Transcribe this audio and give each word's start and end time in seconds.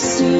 Bom 0.00 0.39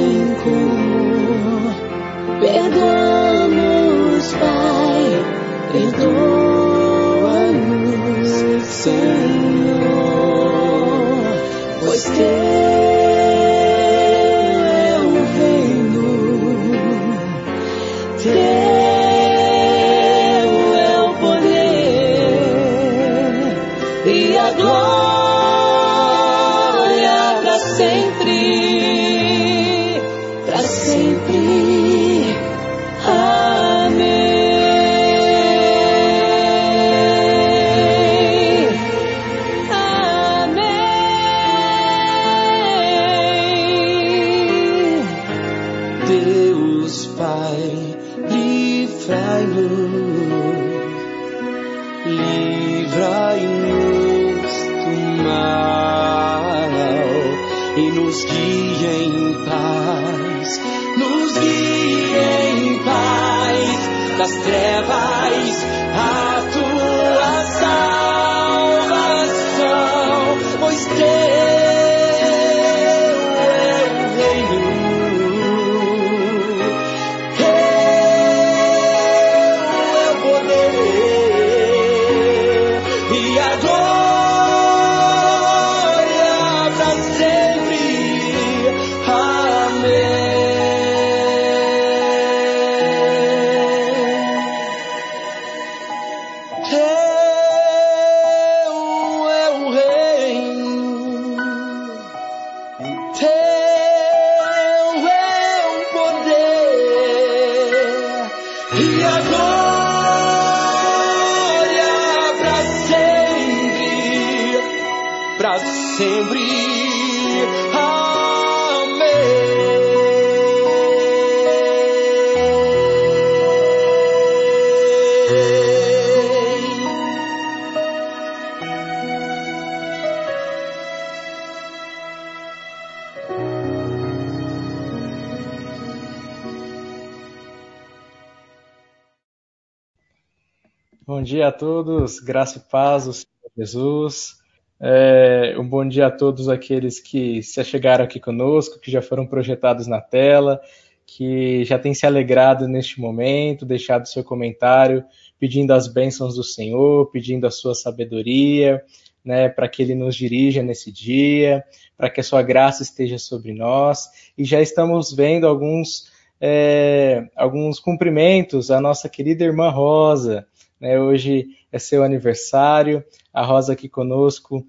dia 141.41 141.49
a 141.49 141.53
todos, 141.53 142.21
graça 142.21 142.59
e 142.59 142.71
paz 142.71 143.07
do 143.07 143.15
Senhor 143.15 143.51
Jesus. 143.57 144.35
É, 144.79 145.57
um 145.59 145.67
bom 145.67 145.89
dia 145.89 146.09
a 146.09 146.11
todos 146.11 146.51
aqueles 146.51 147.01
que 147.01 147.43
se 147.43 147.65
chegaram 147.65 148.05
aqui 148.05 148.21
conosco, 148.21 148.79
que 148.79 148.91
já 148.91 149.01
foram 149.01 149.27
projetados 149.27 149.87
na 149.87 150.03
tela, 150.03 150.61
que 151.07 151.65
já 151.65 151.79
têm 151.79 151.95
se 151.95 152.05
alegrado 152.05 152.69
neste 152.69 153.01
momento, 153.01 153.65
deixado 153.65 154.07
seu 154.07 154.23
comentário, 154.23 155.03
pedindo 155.39 155.73
as 155.73 155.89
bênçãos 155.89 156.35
do 156.35 156.45
Senhor, 156.45 157.11
pedindo 157.11 157.47
a 157.47 157.51
sua 157.51 157.75
sabedoria, 157.75 158.85
né, 159.25 159.49
para 159.49 159.67
que 159.67 159.81
Ele 159.81 159.95
nos 159.95 160.15
dirija 160.15 160.63
nesse 160.63 160.93
dia, 160.93 161.65
para 161.97 162.11
que 162.11 162.21
a 162.21 162.25
sua 162.25 162.43
graça 162.43 162.83
esteja 162.83 163.17
sobre 163.17 163.55
nós. 163.55 164.11
E 164.37 164.45
já 164.45 164.61
estamos 164.61 165.11
vendo 165.11 165.47
alguns, 165.47 166.13
é, 166.39 167.27
alguns 167.35 167.81
cumprimentos 167.81 168.71
à 168.71 168.79
nossa 168.79 169.09
querida 169.09 169.43
irmã 169.43 169.71
Rosa, 169.71 170.47
né? 170.81 170.99
Hoje 170.99 171.49
é 171.71 171.79
seu 171.79 172.03
aniversário, 172.03 173.05
a 173.33 173.45
Rosa 173.45 173.75
aqui 173.75 173.89
conosco 173.89 174.67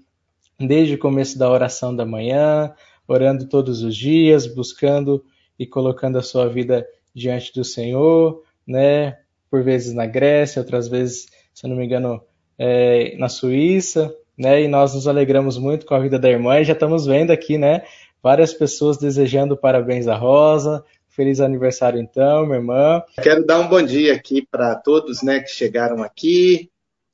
desde 0.58 0.94
o 0.94 0.98
começo 0.98 1.38
da 1.38 1.50
oração 1.50 1.94
da 1.94 2.04
manhã, 2.04 2.72
orando 3.06 3.48
todos 3.48 3.82
os 3.82 3.96
dias, 3.96 4.46
buscando 4.46 5.24
e 5.58 5.66
colocando 5.66 6.18
a 6.18 6.22
sua 6.22 6.48
vida 6.48 6.86
diante 7.14 7.52
do 7.52 7.64
Senhor, 7.64 8.42
né? 8.66 9.18
Por 9.50 9.62
vezes 9.62 9.92
na 9.92 10.06
Grécia, 10.06 10.60
outras 10.60 10.88
vezes, 10.88 11.26
se 11.52 11.66
eu 11.66 11.70
não 11.70 11.76
me 11.76 11.84
engano, 11.84 12.22
é, 12.58 13.16
na 13.18 13.28
Suíça, 13.28 14.14
né? 14.36 14.62
E 14.62 14.68
nós 14.68 14.94
nos 14.94 15.08
alegramos 15.08 15.58
muito 15.58 15.84
com 15.84 15.94
a 15.94 15.98
vida 15.98 16.18
da 16.18 16.30
irmã 16.30 16.60
e 16.60 16.64
já 16.64 16.72
estamos 16.72 17.06
vendo 17.06 17.30
aqui, 17.30 17.58
né? 17.58 17.82
Várias 18.22 18.52
pessoas 18.54 18.96
desejando 18.98 19.56
parabéns 19.56 20.06
à 20.06 20.16
Rosa, 20.16 20.84
Feliz 21.14 21.40
aniversário, 21.40 22.00
então, 22.00 22.46
minha 22.46 22.58
irmã. 22.58 23.02
Quero 23.22 23.44
dar 23.44 23.60
um 23.60 23.68
bom 23.68 23.82
dia 23.82 24.14
aqui 24.14 24.46
para 24.50 24.74
todos 24.74 25.22
né, 25.22 25.40
que 25.40 25.50
chegaram 25.50 26.02
aqui. 26.02 26.70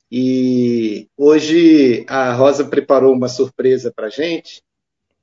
E 0.09 1.09
hoje 1.17 2.05
a 2.07 2.31
Rosa 2.31 2.63
preparou 2.63 3.13
uma 3.13 3.27
surpresa 3.27 3.91
para 3.93 4.09
gente, 4.09 4.63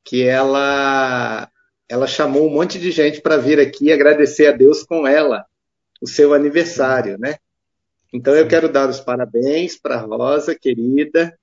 que 0.04 0.22
ela, 0.22 1.50
ela 1.88 2.06
chamou 2.06 2.46
um 2.46 2.52
monte 2.52 2.78
de 2.78 2.90
gente 2.90 3.22
para 3.22 3.38
vir 3.38 3.58
aqui 3.58 3.90
agradecer 3.90 4.46
a 4.48 4.52
Deus 4.52 4.82
com 4.82 5.06
ela 5.06 5.46
o 6.02 6.06
seu 6.06 6.34
aniversário, 6.34 7.18
né? 7.18 7.36
Então 8.12 8.34
eu 8.34 8.46
quero 8.46 8.68
dar 8.68 8.90
os 8.90 9.00
parabéns 9.00 9.78
para 9.78 9.96
a 9.96 10.00
Rosa, 10.00 10.54
querida, 10.54 11.34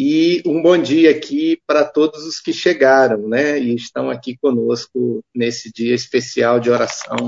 e 0.00 0.40
um 0.46 0.62
bom 0.62 0.78
dia 0.78 1.10
aqui 1.10 1.60
para 1.66 1.84
todos 1.84 2.24
os 2.24 2.38
que 2.38 2.52
chegaram, 2.52 3.26
né? 3.26 3.58
E 3.58 3.74
estão 3.74 4.08
aqui 4.08 4.36
conosco 4.36 5.24
nesse 5.34 5.72
dia 5.72 5.92
especial 5.92 6.60
de 6.60 6.70
oração 6.70 7.26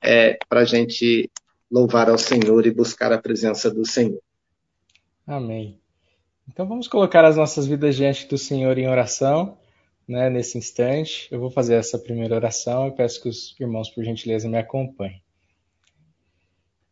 é, 0.00 0.38
para 0.48 0.60
a 0.60 0.64
gente 0.64 1.28
louvar 1.68 2.08
ao 2.08 2.16
Senhor 2.16 2.64
e 2.64 2.70
buscar 2.70 3.12
a 3.12 3.18
presença 3.18 3.68
do 3.68 3.84
Senhor. 3.84 4.22
Amém. 5.26 5.80
Então 6.48 6.68
vamos 6.68 6.86
colocar 6.86 7.24
as 7.24 7.36
nossas 7.36 7.66
vidas 7.66 7.96
diante 7.96 8.28
do 8.28 8.38
Senhor 8.38 8.78
em 8.78 8.88
oração, 8.88 9.58
né, 10.06 10.30
nesse 10.30 10.56
instante. 10.56 11.26
Eu 11.32 11.40
vou 11.40 11.50
fazer 11.50 11.74
essa 11.74 11.98
primeira 11.98 12.36
oração 12.36 12.86
e 12.86 12.92
peço 12.92 13.20
que 13.20 13.28
os 13.28 13.56
irmãos, 13.58 13.90
por 13.90 14.04
gentileza, 14.04 14.48
me 14.48 14.56
acompanhem. 14.56 15.20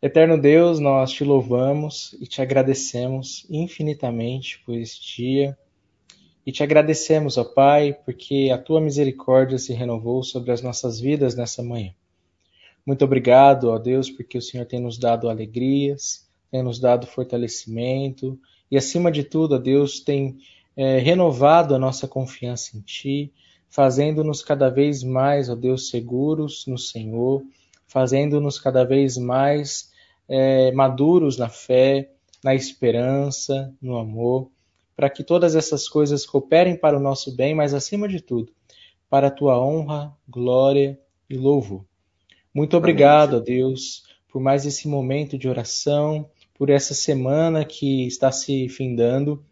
Eterno 0.02 0.38
Deus, 0.38 0.78
nós 0.78 1.10
te 1.10 1.24
louvamos 1.24 2.14
e 2.20 2.26
te 2.26 2.42
agradecemos 2.42 3.46
infinitamente 3.48 4.62
por 4.64 4.76
este 4.76 5.22
dia. 5.22 5.58
E 6.44 6.52
te 6.52 6.62
agradecemos, 6.62 7.38
ó 7.38 7.44
Pai, 7.44 7.96
porque 8.04 8.50
a 8.52 8.58
tua 8.58 8.78
misericórdia 8.78 9.56
se 9.56 9.72
renovou 9.72 10.22
sobre 10.22 10.52
as 10.52 10.60
nossas 10.60 11.00
vidas 11.00 11.34
nessa 11.34 11.62
manhã. 11.62 11.94
Muito 12.84 13.06
obrigado, 13.06 13.70
ó 13.70 13.78
Deus, 13.78 14.10
porque 14.10 14.36
o 14.36 14.42
Senhor 14.42 14.66
tem 14.66 14.78
nos 14.78 14.98
dado 14.98 15.30
alegrias, 15.30 16.28
tem 16.50 16.62
nos 16.62 16.78
dado 16.78 17.06
fortalecimento 17.06 18.38
e, 18.70 18.76
acima 18.76 19.10
de 19.10 19.24
tudo, 19.24 19.54
ó 19.54 19.58
Deus, 19.58 19.98
tem 19.98 20.36
é, 20.76 20.98
renovado 20.98 21.74
a 21.74 21.78
nossa 21.78 22.06
confiança 22.06 22.76
em 22.76 22.82
Ti, 22.82 23.32
fazendo-nos 23.70 24.42
cada 24.42 24.68
vez 24.68 25.02
mais, 25.02 25.48
ó 25.48 25.54
Deus, 25.54 25.88
seguros 25.88 26.66
no 26.66 26.76
Senhor, 26.76 27.42
fazendo-nos 27.86 28.58
cada 28.58 28.84
vez 28.84 29.16
mais 29.16 29.90
é, 30.28 30.72
maduros 30.72 31.36
na 31.36 31.48
fé, 31.48 32.10
na 32.42 32.54
esperança, 32.54 33.72
no 33.80 33.96
amor, 33.96 34.50
para 34.94 35.10
que 35.10 35.22
todas 35.22 35.54
essas 35.54 35.88
coisas 35.88 36.24
cooperem 36.24 36.76
para 36.76 36.96
o 36.96 37.00
nosso 37.00 37.34
bem, 37.34 37.54
mas 37.54 37.74
acima 37.74 38.08
de 38.08 38.20
tudo, 38.20 38.52
para 39.10 39.28
a 39.28 39.30
Tua 39.30 39.62
honra, 39.62 40.12
glória 40.28 40.98
e 41.28 41.36
louvor. 41.36 41.84
Muito 42.54 42.76
obrigado, 42.76 43.36
ó 43.36 43.40
Deus, 43.40 44.04
por 44.28 44.40
mais 44.40 44.64
esse 44.64 44.88
momento 44.88 45.36
de 45.36 45.48
oração, 45.48 46.28
por 46.54 46.70
essa 46.70 46.94
semana 46.94 47.64
que 47.64 48.06
está 48.06 48.32
se 48.32 48.68
findando. 48.68 49.44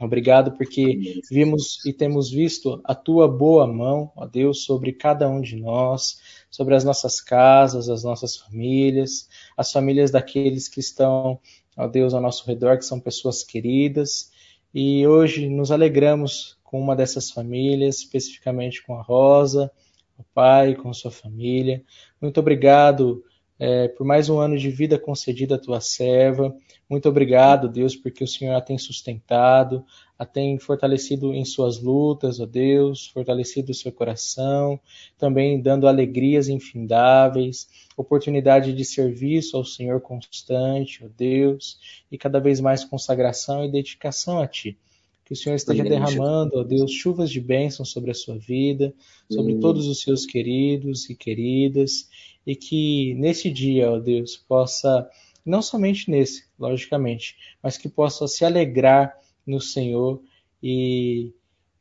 Obrigado 0.00 0.52
porque 0.52 1.20
vimos 1.30 1.84
e 1.84 1.92
temos 1.92 2.30
visto 2.30 2.80
a 2.84 2.94
tua 2.94 3.28
boa 3.28 3.66
mão, 3.66 4.10
ó 4.16 4.26
Deus, 4.26 4.64
sobre 4.64 4.94
cada 4.94 5.28
um 5.28 5.42
de 5.42 5.56
nós, 5.56 6.18
sobre 6.50 6.74
as 6.74 6.84
nossas 6.84 7.20
casas, 7.20 7.90
as 7.90 8.02
nossas 8.02 8.34
famílias, 8.34 9.28
as 9.54 9.70
famílias 9.70 10.10
daqueles 10.10 10.68
que 10.68 10.80
estão, 10.80 11.38
ó 11.76 11.86
Deus, 11.86 12.14
ao 12.14 12.20
nosso 12.22 12.46
redor, 12.46 12.78
que 12.78 12.84
são 12.86 12.98
pessoas 12.98 13.44
queridas. 13.44 14.32
E 14.72 15.06
hoje 15.06 15.50
nos 15.50 15.70
alegramos 15.70 16.56
com 16.64 16.80
uma 16.80 16.96
dessas 16.96 17.30
famílias, 17.30 17.98
especificamente 17.98 18.82
com 18.82 18.96
a 18.96 19.02
Rosa, 19.02 19.70
o 20.16 20.24
pai, 20.32 20.74
com 20.74 20.94
sua 20.94 21.10
família. 21.10 21.84
Muito 22.18 22.40
obrigado 22.40 23.22
é, 23.60 23.88
por 23.88 24.06
mais 24.06 24.30
um 24.30 24.38
ano 24.38 24.56
de 24.56 24.70
vida 24.70 24.98
concedido 24.98 25.54
à 25.54 25.58
tua 25.58 25.82
serva. 25.82 26.56
Muito 26.88 27.06
obrigado, 27.10 27.68
Deus, 27.68 27.94
porque 27.94 28.24
o 28.24 28.26
Senhor 28.26 28.54
a 28.54 28.60
tem 28.60 28.78
sustentado, 28.78 29.84
a 30.18 30.24
tem 30.24 30.58
fortalecido 30.58 31.34
em 31.34 31.44
suas 31.44 31.78
lutas, 31.78 32.40
ó 32.40 32.46
Deus, 32.46 33.08
fortalecido 33.08 33.70
o 33.70 33.74
seu 33.74 33.92
coração, 33.92 34.80
também 35.18 35.60
dando 35.60 35.86
alegrias 35.86 36.48
infindáveis, 36.48 37.68
oportunidade 37.94 38.72
de 38.72 38.84
serviço 38.84 39.58
ao 39.58 39.64
Senhor 39.64 40.00
constante, 40.00 41.04
ó 41.04 41.08
Deus, 41.14 41.78
e 42.10 42.16
cada 42.16 42.40
vez 42.40 42.60
mais 42.60 42.82
consagração 42.82 43.62
e 43.62 43.70
dedicação 43.70 44.40
a 44.40 44.46
Ti. 44.46 44.78
Que 45.26 45.34
o 45.34 45.36
Senhor 45.36 45.54
esteja 45.54 45.84
derramando, 45.84 46.58
ó 46.58 46.64
Deus, 46.64 46.90
chuvas 46.90 47.30
de 47.30 47.40
bênção 47.40 47.84
sobre 47.84 48.10
a 48.10 48.14
sua 48.14 48.36
vida, 48.36 48.92
sobre 49.30 49.60
todos 49.60 49.86
os 49.86 50.00
seus 50.00 50.26
queridos 50.26 51.08
e 51.08 51.14
queridas, 51.14 52.08
e 52.46 52.56
que 52.56 53.14
nesse 53.14 53.50
dia, 53.50 53.90
ó 53.90 53.98
Deus, 53.98 54.36
possa, 54.36 55.08
não 55.44 55.62
somente 55.62 56.10
nesse, 56.10 56.44
logicamente, 56.58 57.36
mas 57.62 57.76
que 57.76 57.88
possa 57.88 58.26
se 58.26 58.44
alegrar 58.44 59.16
no 59.46 59.60
Senhor 59.60 60.22
e 60.62 61.32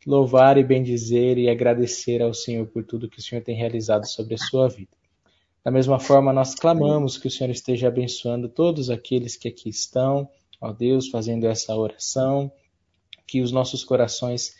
louvar 0.05 0.57
e 0.57 0.63
bendizer 0.63 1.37
e 1.37 1.49
agradecer 1.49 2.21
ao 2.21 2.33
Senhor 2.33 2.65
por 2.67 2.83
tudo 2.83 3.09
que 3.09 3.19
o 3.19 3.21
Senhor 3.21 3.41
tem 3.41 3.55
realizado 3.55 4.05
sobre 4.05 4.35
a 4.35 4.37
sua 4.37 4.67
vida. 4.67 4.91
Da 5.63 5.71
mesma 5.71 5.99
forma, 5.99 6.31
nós 6.31 6.55
clamamos 6.55 7.17
que 7.17 7.27
o 7.27 7.31
Senhor 7.31 7.51
esteja 7.51 7.89
abençoando 7.89 8.47
todos 8.47 8.89
aqueles 8.89 9.35
que 9.35 9.47
aqui 9.47 9.69
estão, 9.69 10.29
ó 10.59 10.71
Deus, 10.71 11.09
fazendo 11.09 11.45
essa 11.45 11.75
oração, 11.75 12.51
que 13.27 13.41
os 13.41 13.51
nossos 13.51 13.83
corações, 13.83 14.55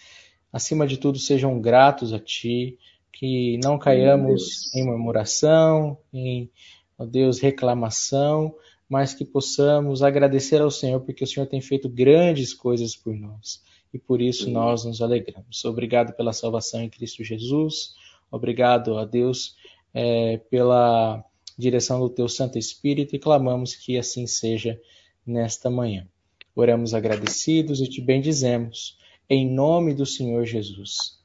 acima 0.51 0.85
de 0.85 0.97
tudo, 0.97 1.17
sejam 1.17 1.59
gratos 1.59 2.13
a 2.13 2.19
Ti, 2.19 2.77
que 3.19 3.59
não 3.61 3.77
caiamos 3.77 4.73
em 4.73 4.85
murmuração, 4.85 5.97
em, 6.13 6.49
ó 6.97 7.05
Deus, 7.05 7.37
reclamação, 7.37 8.55
mas 8.87 9.13
que 9.13 9.25
possamos 9.25 10.01
agradecer 10.01 10.61
ao 10.61 10.71
Senhor, 10.71 11.01
porque 11.01 11.25
o 11.25 11.27
Senhor 11.27 11.45
tem 11.45 11.59
feito 11.59 11.89
grandes 11.89 12.53
coisas 12.53 12.95
por 12.95 13.13
nós 13.13 13.61
e 13.93 13.99
por 13.99 14.21
isso 14.21 14.49
nós 14.49 14.85
nos 14.85 15.01
alegramos. 15.01 15.65
Obrigado 15.65 16.15
pela 16.15 16.31
salvação 16.31 16.81
em 16.81 16.89
Cristo 16.89 17.21
Jesus, 17.21 17.93
obrigado 18.31 18.97
a 18.97 19.03
Deus 19.03 19.53
é, 19.93 20.37
pela 20.49 21.21
direção 21.57 21.99
do 21.99 22.09
Teu 22.09 22.29
Santo 22.29 22.57
Espírito 22.57 23.17
e 23.17 23.19
clamamos 23.19 23.75
que 23.75 23.97
assim 23.97 24.25
seja 24.27 24.79
nesta 25.27 25.69
manhã. 25.69 26.07
Oramos 26.55 26.93
agradecidos 26.93 27.81
e 27.81 27.87
te 27.89 27.99
bendizemos, 27.99 28.97
em 29.29 29.45
nome 29.45 29.93
do 29.93 30.05
Senhor 30.05 30.45
Jesus. 30.45 31.19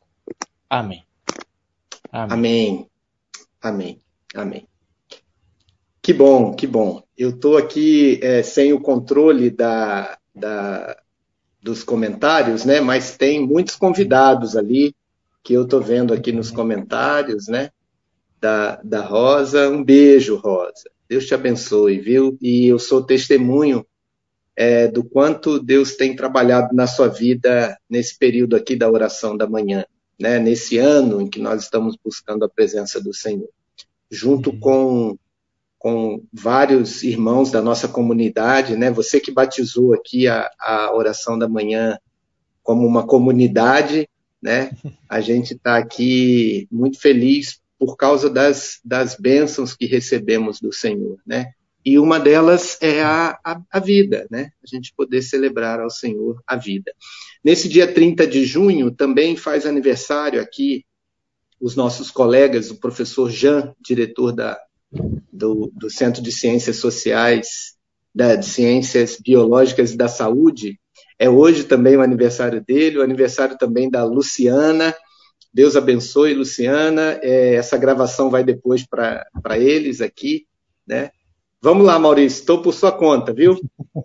Amém. 0.68 1.04
Amém. 2.14 2.88
Amém. 3.60 4.00
Amém. 4.34 4.68
Que 6.00 6.12
bom, 6.12 6.54
que 6.54 6.66
bom. 6.66 7.02
Eu 7.16 7.30
estou 7.30 7.56
aqui 7.56 8.20
é, 8.22 8.42
sem 8.42 8.72
o 8.72 8.80
controle 8.80 9.50
da, 9.50 10.16
da, 10.34 10.96
dos 11.60 11.82
comentários, 11.82 12.64
né? 12.64 12.80
Mas 12.80 13.16
tem 13.16 13.44
muitos 13.44 13.74
convidados 13.74 14.56
ali 14.56 14.94
que 15.42 15.54
eu 15.54 15.64
estou 15.64 15.80
vendo 15.80 16.14
aqui 16.14 16.30
nos 16.30 16.50
comentários, 16.50 17.48
né? 17.48 17.70
Da, 18.40 18.76
da 18.84 19.00
Rosa. 19.00 19.68
Um 19.68 19.82
beijo, 19.82 20.36
Rosa. 20.36 20.90
Deus 21.08 21.26
te 21.26 21.34
abençoe, 21.34 21.98
viu? 21.98 22.38
E 22.40 22.66
eu 22.66 22.78
sou 22.78 23.02
testemunho 23.02 23.84
é, 24.56 24.86
do 24.86 25.02
quanto 25.02 25.58
Deus 25.58 25.96
tem 25.96 26.14
trabalhado 26.14 26.74
na 26.74 26.86
sua 26.86 27.08
vida 27.08 27.76
nesse 27.90 28.16
período 28.16 28.54
aqui 28.54 28.76
da 28.76 28.88
oração 28.88 29.36
da 29.36 29.48
manhã, 29.48 29.84
né? 30.18 30.38
nesse 30.38 30.78
ano 30.78 31.20
em 31.20 31.28
que 31.28 31.40
nós 31.40 31.62
estamos 31.62 31.96
buscando 32.02 32.44
a 32.44 32.48
presença 32.48 33.00
do 33.00 33.12
Senhor, 33.12 33.48
junto 34.10 34.50
uhum. 34.50 34.60
com, 34.60 35.18
com 35.78 36.22
vários 36.32 37.02
irmãos 37.02 37.50
da 37.50 37.60
nossa 37.60 37.88
comunidade, 37.88 38.76
né? 38.76 38.90
você 38.90 39.20
que 39.20 39.32
batizou 39.32 39.94
aqui 39.94 40.28
a, 40.28 40.50
a 40.60 40.94
oração 40.94 41.38
da 41.38 41.48
manhã 41.48 41.98
como 42.62 42.86
uma 42.86 43.06
comunidade, 43.06 44.08
né? 44.40 44.70
a 45.08 45.20
gente 45.20 45.54
está 45.54 45.76
aqui 45.76 46.66
muito 46.70 47.00
feliz 47.00 47.60
por 47.78 47.96
causa 47.96 48.30
das, 48.30 48.80
das 48.84 49.16
bênçãos 49.16 49.74
que 49.74 49.86
recebemos 49.86 50.60
do 50.60 50.72
Senhor, 50.72 51.18
né? 51.26 51.52
E 51.84 51.98
uma 51.98 52.18
delas 52.18 52.78
é 52.80 53.02
a, 53.02 53.38
a, 53.44 53.60
a, 53.70 53.78
vida, 53.78 54.26
né? 54.30 54.50
A 54.62 54.66
gente 54.66 54.94
poder 54.96 55.20
celebrar 55.20 55.80
ao 55.80 55.90
Senhor 55.90 56.40
a 56.46 56.56
vida. 56.56 56.92
Nesse 57.44 57.68
dia 57.68 57.92
30 57.92 58.26
de 58.26 58.44
junho, 58.44 58.90
também 58.90 59.36
faz 59.36 59.66
aniversário 59.66 60.40
aqui 60.40 60.84
os 61.60 61.76
nossos 61.76 62.10
colegas, 62.10 62.70
o 62.70 62.80
professor 62.80 63.30
Jean, 63.30 63.74
diretor 63.80 64.32
da, 64.32 64.58
do, 65.32 65.70
do 65.74 65.90
Centro 65.90 66.22
de 66.22 66.32
Ciências 66.32 66.76
Sociais, 66.76 67.74
da, 68.14 68.34
de 68.34 68.46
Ciências 68.46 69.18
Biológicas 69.22 69.92
e 69.92 69.96
da 69.96 70.08
Saúde. 70.08 70.78
É 71.18 71.28
hoje 71.28 71.64
também 71.64 71.96
o 71.96 72.02
aniversário 72.02 72.64
dele, 72.64 72.98
o 72.98 73.02
aniversário 73.02 73.58
também 73.58 73.90
da 73.90 74.04
Luciana. 74.04 74.94
Deus 75.52 75.76
abençoe, 75.76 76.34
Luciana. 76.34 77.18
É, 77.22 77.54
essa 77.54 77.76
gravação 77.76 78.30
vai 78.30 78.42
depois 78.42 78.86
para 78.86 79.58
eles 79.58 80.00
aqui, 80.00 80.46
né? 80.86 81.10
Vamos 81.64 81.86
lá, 81.86 81.98
Maurício, 81.98 82.40
estou 82.40 82.60
por 82.60 82.74
sua 82.74 82.92
conta, 82.92 83.32
viu? 83.32 83.58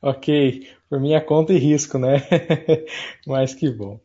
ok, 0.00 0.64
por 0.88 1.00
minha 1.00 1.20
conta 1.20 1.52
e 1.52 1.58
risco, 1.58 1.98
né? 1.98 2.22
Mas 3.26 3.52
que 3.52 3.68
bom. 3.68 3.98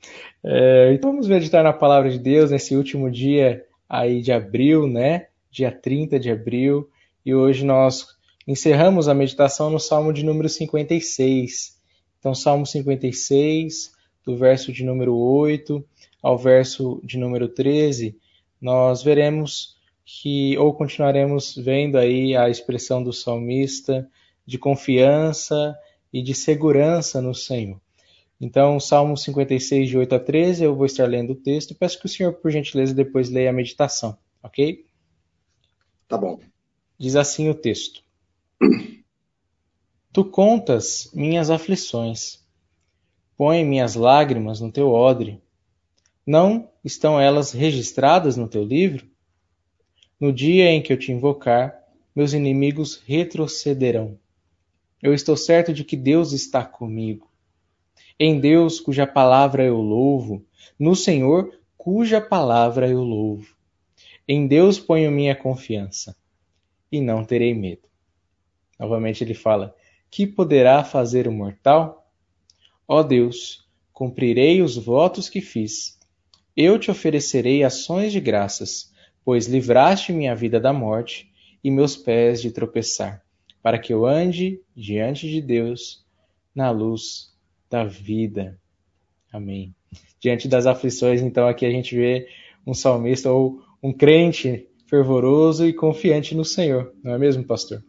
É, 0.43 0.91
então 0.91 1.11
vamos 1.11 1.27
meditar 1.27 1.63
na 1.63 1.71
palavra 1.71 2.09
de 2.09 2.17
Deus 2.17 2.49
nesse 2.49 2.75
último 2.75 3.11
dia 3.11 3.63
aí 3.87 4.23
de 4.23 4.31
abril, 4.31 4.87
né? 4.87 5.27
Dia 5.51 5.71
30 5.71 6.19
de 6.19 6.31
abril. 6.31 6.89
E 7.23 7.35
hoje 7.35 7.63
nós 7.63 8.07
encerramos 8.47 9.07
a 9.07 9.13
meditação 9.13 9.69
no 9.69 9.79
Salmo 9.79 10.11
de 10.11 10.25
número 10.25 10.49
56. 10.49 11.79
Então, 12.17 12.33
Salmo 12.33 12.65
56, 12.65 13.91
do 14.25 14.35
verso 14.35 14.73
de 14.73 14.83
número 14.83 15.15
8 15.15 15.85
ao 16.23 16.39
verso 16.39 16.99
de 17.03 17.19
número 17.19 17.47
13, 17.49 18.17
nós 18.59 19.03
veremos 19.03 19.74
que 20.05 20.55
ou 20.57 20.71
continuaremos 20.73 21.55
vendo 21.55 21.97
aí 21.97 22.37
a 22.37 22.47
expressão 22.47 23.03
do 23.03 23.11
salmista 23.11 24.07
de 24.45 24.59
confiança 24.59 25.75
e 26.13 26.21
de 26.21 26.35
segurança 26.35 27.19
no 27.21 27.33
Senhor. 27.33 27.81
Então, 28.39 28.79
Salmo 28.79 29.17
56, 29.17 29.89
de 29.89 29.97
8 29.97 30.15
a 30.15 30.19
13, 30.19 30.63
eu 30.63 30.75
vou 30.75 30.85
estar 30.85 31.07
lendo 31.07 31.31
o 31.31 31.35
texto. 31.35 31.73
Peço 31.73 31.99
que 31.99 32.05
o 32.05 32.09
senhor, 32.09 32.33
por 32.33 32.51
gentileza, 32.51 32.93
depois 32.93 33.29
leia 33.29 33.49
a 33.49 33.53
meditação, 33.53 34.17
ok? 34.43 34.85
Tá 36.07 36.17
bom. 36.17 36.39
Diz 36.97 37.15
assim 37.15 37.49
o 37.49 37.55
texto: 37.55 38.03
Tu 40.11 40.25
contas 40.25 41.09
minhas 41.13 41.49
aflições, 41.49 42.45
põe 43.37 43.63
minhas 43.63 43.95
lágrimas 43.95 44.59
no 44.59 44.71
teu 44.71 44.91
odre. 44.91 45.41
Não 46.25 46.69
estão 46.83 47.19
elas 47.19 47.51
registradas 47.51 48.35
no 48.35 48.47
teu 48.47 48.63
livro? 48.63 49.07
No 50.19 50.31
dia 50.31 50.71
em 50.71 50.81
que 50.81 50.93
eu 50.93 50.97
te 50.97 51.11
invocar, 51.11 51.77
meus 52.15 52.33
inimigos 52.33 53.01
retrocederão. 53.05 54.17
Eu 55.01 55.13
estou 55.13 55.35
certo 55.35 55.73
de 55.73 55.83
que 55.83 55.97
Deus 55.97 56.31
está 56.31 56.63
comigo. 56.63 57.29
Em 58.17 58.39
Deus, 58.39 58.79
cuja 58.79 59.05
palavra 59.05 59.65
eu 59.65 59.77
louvo, 59.77 60.45
no 60.79 60.95
Senhor, 60.95 61.59
cuja 61.75 62.21
palavra 62.21 62.89
eu 62.89 63.03
louvo. 63.03 63.55
Em 64.25 64.47
Deus 64.47 64.79
ponho 64.79 65.11
minha 65.11 65.35
confiança, 65.35 66.15
e 66.89 67.01
não 67.01 67.25
terei 67.25 67.53
medo. 67.53 67.83
Novamente 68.79 69.21
ele 69.21 69.33
fala: 69.33 69.75
Que 70.09 70.25
poderá 70.25 70.83
fazer 70.83 71.27
o 71.27 71.31
mortal? 71.31 72.09
Ó 72.87 73.03
Deus, 73.03 73.67
cumprirei 73.91 74.61
os 74.61 74.77
votos 74.77 75.27
que 75.27 75.41
fiz. 75.41 75.99
Eu 76.55 76.79
te 76.79 76.89
oferecerei 76.89 77.63
ações 77.63 78.13
de 78.13 78.21
graças, 78.21 78.93
pois 79.25 79.47
livraste 79.47 80.13
minha 80.13 80.35
vida 80.35 80.59
da 80.59 80.71
morte 80.71 81.29
e 81.63 81.71
meus 81.71 81.97
pés 81.97 82.41
de 82.41 82.51
tropeçar, 82.51 83.23
para 83.61 83.79
que 83.79 83.91
eu 83.91 84.05
ande 84.05 84.61
diante 84.75 85.27
de 85.27 85.41
Deus 85.41 86.05
na 86.53 86.69
luz 86.69 87.33
da 87.69 87.83
vida. 87.83 88.57
Amém. 89.33 89.75
Diante 90.19 90.47
das 90.47 90.67
aflições, 90.67 91.21
então, 91.21 91.47
aqui 91.47 91.65
a 91.65 91.71
gente 91.71 91.95
vê 91.95 92.27
um 92.65 92.73
salmista 92.73 93.31
ou 93.31 93.61
um 93.81 93.91
crente 93.91 94.67
fervoroso 94.85 95.65
e 95.65 95.73
confiante 95.73 96.35
no 96.35 96.45
Senhor, 96.45 96.93
não 97.03 97.13
é 97.13 97.17
mesmo, 97.17 97.43
pastor? 97.43 97.83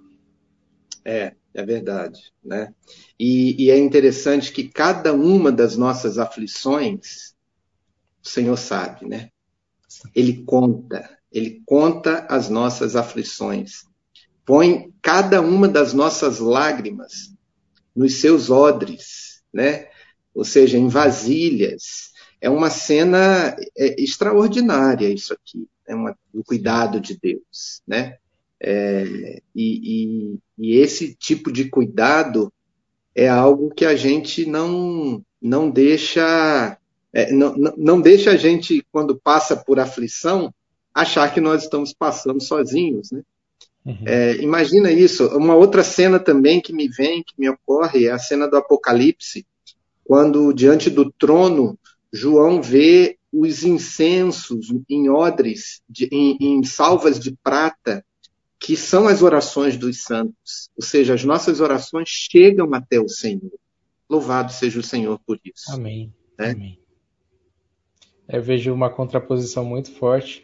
É, 1.04 1.34
é 1.54 1.64
verdade, 1.64 2.32
né? 2.44 2.74
E, 3.18 3.64
e 3.64 3.70
é 3.70 3.78
interessante 3.78 4.52
que 4.52 4.68
cada 4.68 5.12
uma 5.12 5.52
das 5.52 5.76
nossas 5.76 6.18
aflições, 6.18 7.34
o 8.24 8.28
Senhor 8.28 8.56
sabe, 8.56 9.06
né? 9.06 9.30
Ele 10.14 10.42
conta, 10.42 11.15
ele 11.32 11.62
conta 11.66 12.26
as 12.28 12.48
nossas 12.48 12.96
aflições, 12.96 13.84
põe 14.44 14.92
cada 15.02 15.40
uma 15.40 15.68
das 15.68 15.92
nossas 15.92 16.38
lágrimas 16.38 17.34
nos 17.94 18.14
seus 18.14 18.50
odres, 18.50 19.42
né? 19.52 19.88
Ou 20.34 20.44
seja, 20.44 20.78
em 20.78 20.88
vasilhas. 20.88 22.12
É 22.40 22.50
uma 22.50 22.68
cena 22.70 23.56
é, 23.76 24.00
extraordinária 24.00 25.08
isso 25.08 25.32
aqui, 25.32 25.66
é 25.86 25.94
uma, 25.94 26.16
o 26.32 26.44
cuidado 26.44 27.00
de 27.00 27.18
Deus, 27.18 27.82
né? 27.86 28.18
É, 28.60 29.40
e, 29.54 30.34
e, 30.34 30.38
e, 30.58 30.76
esse 30.76 31.14
tipo 31.14 31.52
de 31.52 31.68
cuidado 31.68 32.52
é 33.14 33.28
algo 33.28 33.70
que 33.70 33.84
a 33.84 33.94
gente 33.94 34.46
não 34.46 35.22
não 35.40 35.70
deixa 35.70 36.78
é, 37.12 37.30
não, 37.32 37.54
não 37.76 38.00
deixa 38.00 38.30
a 38.30 38.36
gente 38.36 38.86
quando 38.90 39.20
passa 39.20 39.56
por 39.56 39.78
aflição 39.78 40.52
achar 40.96 41.32
que 41.32 41.42
nós 41.42 41.64
estamos 41.64 41.92
passando 41.92 42.42
sozinhos, 42.42 43.10
né? 43.12 43.22
Uhum. 43.84 44.02
É, 44.06 44.36
imagina 44.36 44.90
isso. 44.90 45.26
Uma 45.36 45.54
outra 45.54 45.84
cena 45.84 46.18
também 46.18 46.58
que 46.58 46.72
me 46.72 46.88
vem, 46.88 47.22
que 47.22 47.34
me 47.38 47.48
ocorre, 47.50 48.06
é 48.06 48.10
a 48.10 48.18
cena 48.18 48.48
do 48.48 48.56
Apocalipse, 48.56 49.46
quando 50.02 50.52
diante 50.54 50.88
do 50.88 51.12
trono 51.12 51.78
João 52.10 52.62
vê 52.62 53.18
os 53.30 53.62
incensos 53.62 54.72
em 54.88 55.10
odres, 55.10 55.82
de, 55.88 56.08
em, 56.10 56.38
em 56.40 56.64
salvas 56.64 57.20
de 57.20 57.36
prata, 57.44 58.02
que 58.58 58.74
são 58.74 59.06
as 59.06 59.22
orações 59.22 59.76
dos 59.76 60.02
santos. 60.02 60.70
Ou 60.74 60.82
seja, 60.82 61.12
as 61.12 61.22
nossas 61.22 61.60
orações 61.60 62.08
chegam 62.08 62.72
até 62.72 62.98
o 62.98 63.08
Senhor. 63.08 63.52
Louvado 64.08 64.50
seja 64.50 64.80
o 64.80 64.82
Senhor 64.82 65.20
por 65.26 65.38
isso. 65.44 65.70
Amém. 65.70 66.12
Né? 66.38 66.52
Amém. 66.52 66.78
Eu 68.28 68.42
vejo 68.42 68.72
uma 68.72 68.90
contraposição 68.90 69.64
muito 69.64 69.92
forte 69.92 70.42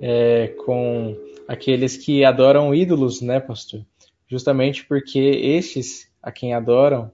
é, 0.00 0.48
com 0.64 1.16
aqueles 1.46 1.96
que 1.96 2.24
adoram 2.24 2.74
ídolos, 2.74 3.20
né, 3.20 3.38
pastor? 3.40 3.84
Justamente 4.28 4.84
porque 4.86 5.18
estes 5.18 6.10
a 6.22 6.30
quem 6.30 6.54
adoram, 6.54 7.12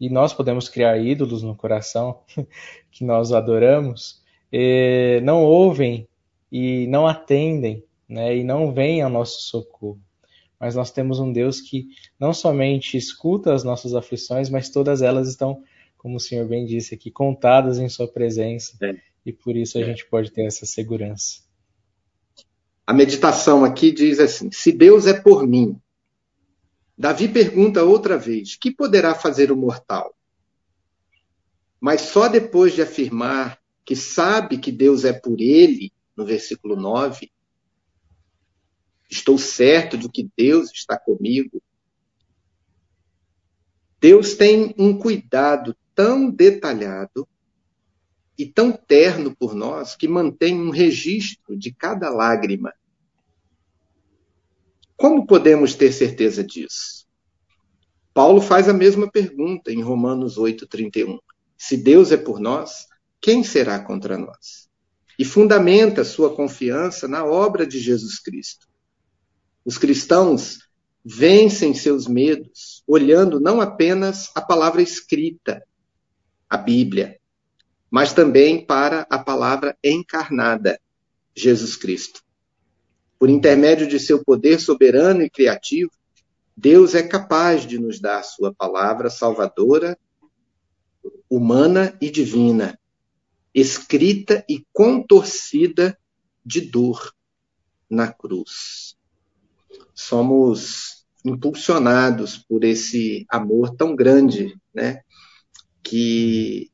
e 0.00 0.10
nós 0.10 0.34
podemos 0.34 0.68
criar 0.68 0.98
ídolos 0.98 1.42
no 1.42 1.56
coração 1.56 2.20
que 2.90 3.04
nós 3.04 3.32
adoramos, 3.32 4.22
não 5.22 5.44
ouvem 5.44 6.08
e 6.50 6.86
não 6.88 7.06
atendem, 7.06 7.84
né, 8.08 8.36
e 8.36 8.44
não 8.44 8.72
vêm 8.72 9.02
ao 9.02 9.10
nosso 9.10 9.42
socorro. 9.42 10.00
Mas 10.58 10.74
nós 10.74 10.90
temos 10.90 11.20
um 11.20 11.32
Deus 11.32 11.60
que 11.60 11.88
não 12.18 12.32
somente 12.32 12.96
escuta 12.96 13.52
as 13.52 13.62
nossas 13.62 13.94
aflições, 13.94 14.48
mas 14.48 14.70
todas 14.70 15.02
elas 15.02 15.28
estão, 15.28 15.62
como 15.98 16.16
o 16.16 16.20
Senhor 16.20 16.46
bem 16.48 16.64
disse 16.64 16.94
aqui, 16.94 17.10
contadas 17.10 17.78
em 17.78 17.88
Sua 17.88 18.08
presença. 18.08 18.76
É. 18.82 18.96
E 19.24 19.32
por 19.32 19.56
isso 19.56 19.76
a 19.76 19.82
é. 19.82 19.84
gente 19.84 20.06
pode 20.06 20.30
ter 20.30 20.46
essa 20.46 20.64
segurança. 20.64 21.45
A 22.86 22.92
meditação 22.92 23.64
aqui 23.64 23.90
diz 23.90 24.20
assim: 24.20 24.50
se 24.52 24.70
Deus 24.70 25.06
é 25.06 25.20
por 25.20 25.46
mim. 25.46 25.80
Davi 26.96 27.28
pergunta 27.28 27.82
outra 27.82 28.16
vez: 28.16 28.56
que 28.56 28.70
poderá 28.70 29.14
fazer 29.14 29.50
o 29.50 29.56
mortal? 29.56 30.14
Mas 31.80 32.02
só 32.02 32.28
depois 32.28 32.74
de 32.74 32.82
afirmar 32.82 33.60
que 33.84 33.96
sabe 33.96 34.58
que 34.58 34.72
Deus 34.72 35.04
é 35.04 35.12
por 35.12 35.40
ele, 35.40 35.92
no 36.16 36.24
versículo 36.24 36.74
9, 36.74 37.30
estou 39.10 39.38
certo 39.38 39.96
de 39.96 40.08
que 40.08 40.28
Deus 40.36 40.70
está 40.72 40.98
comigo. 40.98 41.62
Deus 44.00 44.34
tem 44.34 44.74
um 44.78 44.98
cuidado 44.98 45.76
tão 45.94 46.30
detalhado 46.30 47.28
e 48.38 48.46
tão 48.46 48.72
terno 48.72 49.34
por 49.34 49.54
nós 49.54 49.96
que 49.96 50.06
mantém 50.06 50.60
um 50.60 50.70
registro 50.70 51.56
de 51.56 51.72
cada 51.72 52.10
lágrima. 52.10 52.72
Como 54.96 55.26
podemos 55.26 55.74
ter 55.74 55.92
certeza 55.92 56.42
disso? 56.44 57.06
Paulo 58.12 58.40
faz 58.40 58.68
a 58.68 58.72
mesma 58.72 59.10
pergunta 59.10 59.70
em 59.70 59.82
Romanos 59.82 60.38
8:31. 60.38 61.18
Se 61.56 61.76
Deus 61.76 62.12
é 62.12 62.16
por 62.16 62.40
nós, 62.40 62.86
quem 63.20 63.42
será 63.42 63.78
contra 63.78 64.16
nós? 64.16 64.68
E 65.18 65.24
fundamenta 65.24 66.04
sua 66.04 66.34
confiança 66.34 67.08
na 67.08 67.24
obra 67.24 67.66
de 67.66 67.78
Jesus 67.78 68.18
Cristo. 68.18 68.66
Os 69.64 69.78
cristãos 69.78 70.58
vencem 71.04 71.74
seus 71.74 72.06
medos 72.06 72.82
olhando 72.86 73.40
não 73.40 73.60
apenas 73.60 74.30
a 74.34 74.40
palavra 74.40 74.82
escrita, 74.82 75.62
a 76.48 76.56
Bíblia, 76.56 77.18
mas 77.96 78.12
também 78.12 78.62
para 78.62 79.06
a 79.08 79.18
palavra 79.18 79.74
encarnada, 79.82 80.78
Jesus 81.34 81.76
Cristo. 81.76 82.20
Por 83.18 83.30
intermédio 83.30 83.88
de 83.88 83.98
seu 83.98 84.22
poder 84.22 84.60
soberano 84.60 85.22
e 85.22 85.30
criativo, 85.30 85.90
Deus 86.54 86.94
é 86.94 87.02
capaz 87.02 87.66
de 87.66 87.78
nos 87.78 87.98
dar 87.98 88.22
sua 88.22 88.52
palavra 88.52 89.08
salvadora, 89.08 89.98
humana 91.30 91.96
e 91.98 92.10
divina, 92.10 92.78
escrita 93.54 94.44
e 94.46 94.62
contorcida 94.74 95.98
de 96.44 96.60
dor 96.60 97.14
na 97.88 98.12
cruz. 98.12 98.94
Somos 99.94 101.06
impulsionados 101.24 102.36
por 102.36 102.62
esse 102.62 103.24
amor 103.30 103.74
tão 103.74 103.96
grande, 103.96 104.54
né, 104.74 105.00
que 105.82 106.70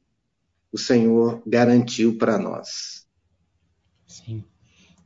o 0.73 0.79
Senhor 0.79 1.43
garantiu 1.47 2.17
para 2.17 2.39
nós. 2.39 3.07
Sim. 4.07 4.45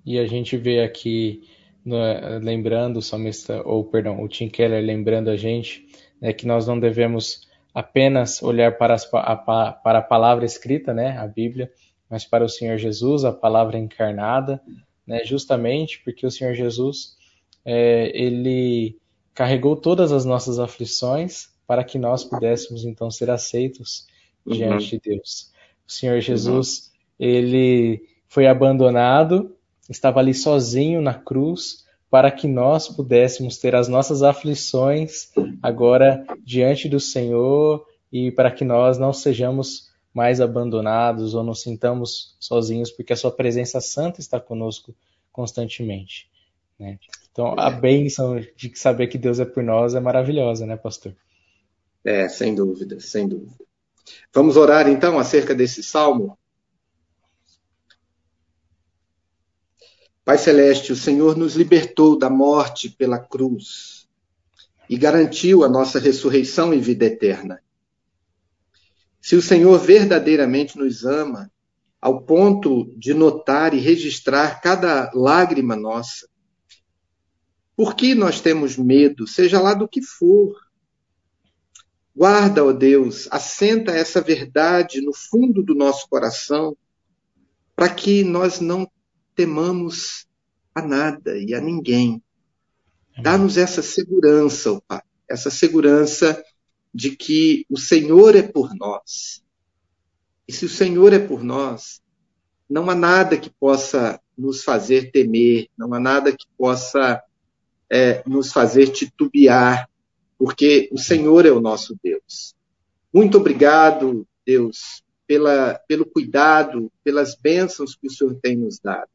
E 0.04 0.18
a 0.18 0.26
gente 0.26 0.56
vê 0.56 0.82
aqui, 0.82 1.42
né, 1.84 2.38
lembrando 2.38 2.98
o 2.98 3.02
salmista, 3.02 3.62
ou 3.64 3.84
perdão, 3.84 4.22
o 4.22 4.28
Tim 4.28 4.48
Keller 4.48 4.84
lembrando 4.84 5.28
a 5.28 5.36
gente, 5.36 5.86
né, 6.20 6.32
que 6.32 6.46
nós 6.46 6.66
não 6.66 6.78
devemos 6.78 7.48
apenas 7.74 8.42
olhar 8.42 8.78
para, 8.78 8.94
as, 8.94 9.08
a, 9.12 9.36
para 9.36 9.98
a 9.98 10.02
palavra 10.02 10.44
escrita, 10.44 10.94
né, 10.94 11.18
a 11.18 11.26
Bíblia, 11.26 11.70
mas 12.08 12.24
para 12.24 12.44
o 12.44 12.48
Senhor 12.48 12.78
Jesus, 12.78 13.24
a 13.24 13.32
palavra 13.32 13.76
encarnada, 13.76 14.62
né, 15.06 15.24
justamente 15.24 16.00
porque 16.04 16.24
o 16.24 16.30
Senhor 16.30 16.54
Jesus, 16.54 17.16
é, 17.64 18.10
ele 18.14 18.96
carregou 19.34 19.76
todas 19.76 20.12
as 20.12 20.24
nossas 20.24 20.58
aflições 20.58 21.48
para 21.66 21.84
que 21.84 21.98
nós 21.98 22.24
pudéssemos 22.24 22.84
então 22.84 23.10
ser 23.10 23.28
aceitos 23.28 24.06
uhum. 24.46 24.54
diante 24.54 24.90
de 24.90 25.00
Deus. 25.00 25.52
O 25.86 25.92
Senhor 25.92 26.20
Jesus, 26.20 26.90
uhum. 27.18 27.26
ele 27.26 28.02
foi 28.28 28.46
abandonado, 28.46 29.54
estava 29.88 30.20
ali 30.20 30.34
sozinho 30.34 31.00
na 31.00 31.14
cruz 31.14 31.84
para 32.10 32.30
que 32.30 32.46
nós 32.46 32.88
pudéssemos 32.88 33.58
ter 33.58 33.74
as 33.74 33.88
nossas 33.88 34.22
aflições 34.22 35.30
agora 35.62 36.24
diante 36.44 36.88
do 36.88 37.00
Senhor 37.00 37.84
e 38.12 38.30
para 38.30 38.50
que 38.50 38.64
nós 38.64 38.98
não 38.98 39.12
sejamos 39.12 39.90
mais 40.14 40.40
abandonados 40.40 41.34
ou 41.34 41.42
nos 41.42 41.60
sintamos 41.60 42.36
sozinhos, 42.40 42.90
porque 42.90 43.12
a 43.12 43.16
Sua 43.16 43.30
presença 43.30 43.80
santa 43.80 44.20
está 44.20 44.40
conosco 44.40 44.94
constantemente. 45.30 46.28
Né? 46.78 46.98
Então, 47.30 47.54
a 47.58 47.70
bênção 47.70 48.40
de 48.56 48.72
saber 48.78 49.08
que 49.08 49.18
Deus 49.18 49.38
é 49.38 49.44
por 49.44 49.62
nós 49.62 49.94
é 49.94 50.00
maravilhosa, 50.00 50.64
né, 50.64 50.76
pastor? 50.76 51.14
É, 52.02 52.28
sem 52.28 52.54
dúvida, 52.54 52.98
sem 52.98 53.28
dúvida. 53.28 53.65
Vamos 54.32 54.56
orar 54.56 54.88
então 54.88 55.18
acerca 55.18 55.54
desse 55.54 55.82
salmo? 55.82 56.38
Pai 60.24 60.38
Celeste, 60.38 60.92
o 60.92 60.96
Senhor 60.96 61.36
nos 61.36 61.54
libertou 61.54 62.18
da 62.18 62.28
morte 62.28 62.90
pela 62.90 63.18
cruz 63.18 64.08
e 64.90 64.96
garantiu 64.96 65.64
a 65.64 65.68
nossa 65.68 65.98
ressurreição 65.98 66.74
e 66.74 66.80
vida 66.80 67.04
eterna. 67.04 67.62
Se 69.20 69.36
o 69.36 69.42
Senhor 69.42 69.78
verdadeiramente 69.78 70.76
nos 70.76 71.04
ama, 71.04 71.50
ao 72.00 72.22
ponto 72.22 72.92
de 72.96 73.14
notar 73.14 73.74
e 73.74 73.78
registrar 73.78 74.60
cada 74.60 75.10
lágrima 75.14 75.74
nossa, 75.74 76.28
por 77.76 77.94
que 77.94 78.14
nós 78.14 78.40
temos 78.40 78.76
medo, 78.76 79.26
seja 79.26 79.60
lá 79.60 79.74
do 79.74 79.88
que 79.88 80.00
for? 80.00 80.56
Guarda, 82.16 82.64
ó 82.64 82.72
Deus, 82.72 83.28
assenta 83.30 83.92
essa 83.92 84.22
verdade 84.22 85.02
no 85.02 85.12
fundo 85.12 85.62
do 85.62 85.74
nosso 85.74 86.08
coração, 86.08 86.74
para 87.74 87.90
que 87.90 88.24
nós 88.24 88.58
não 88.58 88.90
temamos 89.34 90.26
a 90.74 90.80
nada 90.80 91.36
e 91.36 91.52
a 91.52 91.60
ninguém. 91.60 92.22
Dá-nos 93.22 93.58
essa 93.58 93.82
segurança, 93.82 94.72
ó 94.72 94.80
Pai, 94.88 95.02
essa 95.28 95.50
segurança 95.50 96.42
de 96.92 97.14
que 97.14 97.66
o 97.68 97.78
Senhor 97.78 98.34
é 98.34 98.42
por 98.42 98.74
nós. 98.74 99.44
E 100.48 100.52
se 100.54 100.64
o 100.64 100.70
Senhor 100.70 101.12
é 101.12 101.18
por 101.18 101.44
nós, 101.44 102.00
não 102.66 102.88
há 102.88 102.94
nada 102.94 103.36
que 103.36 103.50
possa 103.50 104.18
nos 104.38 104.64
fazer 104.64 105.10
temer, 105.10 105.68
não 105.76 105.92
há 105.92 106.00
nada 106.00 106.32
que 106.32 106.46
possa 106.56 107.22
é, 107.90 108.22
nos 108.26 108.52
fazer 108.52 108.88
titubear, 108.88 109.86
porque 110.38 110.88
o 110.92 110.98
Senhor 110.98 111.46
é 111.46 111.50
o 111.50 111.60
nosso 111.60 111.96
Deus. 112.02 112.54
Muito 113.12 113.38
obrigado, 113.38 114.26
Deus, 114.44 115.02
pela, 115.26 115.74
pelo 115.88 116.04
cuidado, 116.04 116.92
pelas 117.02 117.34
bênçãos 117.34 117.94
que 117.94 118.06
o 118.06 118.10
Senhor 118.10 118.38
tem 118.40 118.56
nos 118.56 118.78
dado. 118.78 119.08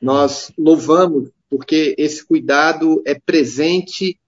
Nós 0.00 0.52
louvamos 0.56 1.30
porque 1.50 1.94
esse 1.98 2.24
cuidado 2.24 3.02
é 3.06 3.14
presente 3.14 4.18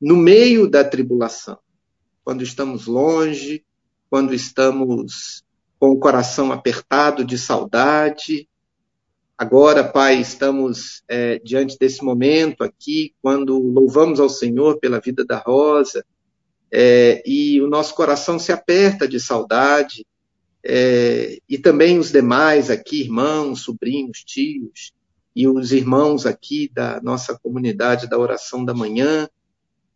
no 0.00 0.16
meio 0.16 0.68
da 0.68 0.82
tribulação, 0.82 1.58
quando 2.24 2.42
estamos 2.42 2.86
longe, 2.86 3.64
quando 4.08 4.34
estamos 4.34 5.44
com 5.78 5.90
o 5.90 5.98
coração 5.98 6.52
apertado 6.52 7.24
de 7.24 7.38
saudade. 7.38 8.48
Agora, 9.40 9.82
Pai, 9.82 10.20
estamos 10.20 11.02
é, 11.08 11.38
diante 11.38 11.78
desse 11.78 12.04
momento 12.04 12.62
aqui, 12.62 13.14
quando 13.22 13.58
louvamos 13.58 14.20
ao 14.20 14.28
Senhor 14.28 14.78
pela 14.78 15.00
vida 15.00 15.24
da 15.24 15.38
Rosa, 15.38 16.04
é, 16.70 17.22
e 17.24 17.58
o 17.62 17.66
nosso 17.66 17.94
coração 17.94 18.38
se 18.38 18.52
aperta 18.52 19.08
de 19.08 19.18
saudade, 19.18 20.06
é, 20.62 21.38
e 21.48 21.56
também 21.56 21.98
os 21.98 22.12
demais 22.12 22.68
aqui, 22.68 23.00
irmãos, 23.00 23.62
sobrinhos, 23.62 24.22
tios, 24.22 24.92
e 25.34 25.48
os 25.48 25.72
irmãos 25.72 26.26
aqui 26.26 26.70
da 26.70 27.00
nossa 27.00 27.34
comunidade 27.42 28.10
da 28.10 28.18
oração 28.18 28.62
da 28.62 28.74
manhã. 28.74 29.26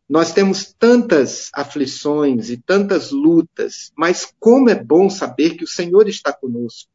Nós 0.08 0.32
temos 0.32 0.72
tantas 0.72 1.50
aflições 1.52 2.48
e 2.48 2.56
tantas 2.56 3.10
lutas, 3.10 3.92
mas 3.94 4.26
como 4.40 4.70
é 4.70 4.74
bom 4.74 5.10
saber 5.10 5.50
que 5.50 5.64
o 5.64 5.68
Senhor 5.68 6.08
está 6.08 6.32
conosco. 6.32 6.93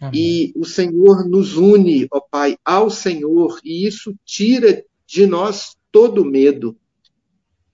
Amém. 0.00 0.12
E 0.14 0.52
o 0.56 0.64
Senhor 0.64 1.28
nos 1.28 1.56
une, 1.56 2.06
ó 2.10 2.20
Pai, 2.20 2.56
ao 2.64 2.88
Senhor, 2.88 3.60
e 3.62 3.86
isso 3.86 4.14
tira 4.24 4.82
de 5.06 5.26
nós 5.26 5.76
todo 5.92 6.24
medo. 6.24 6.76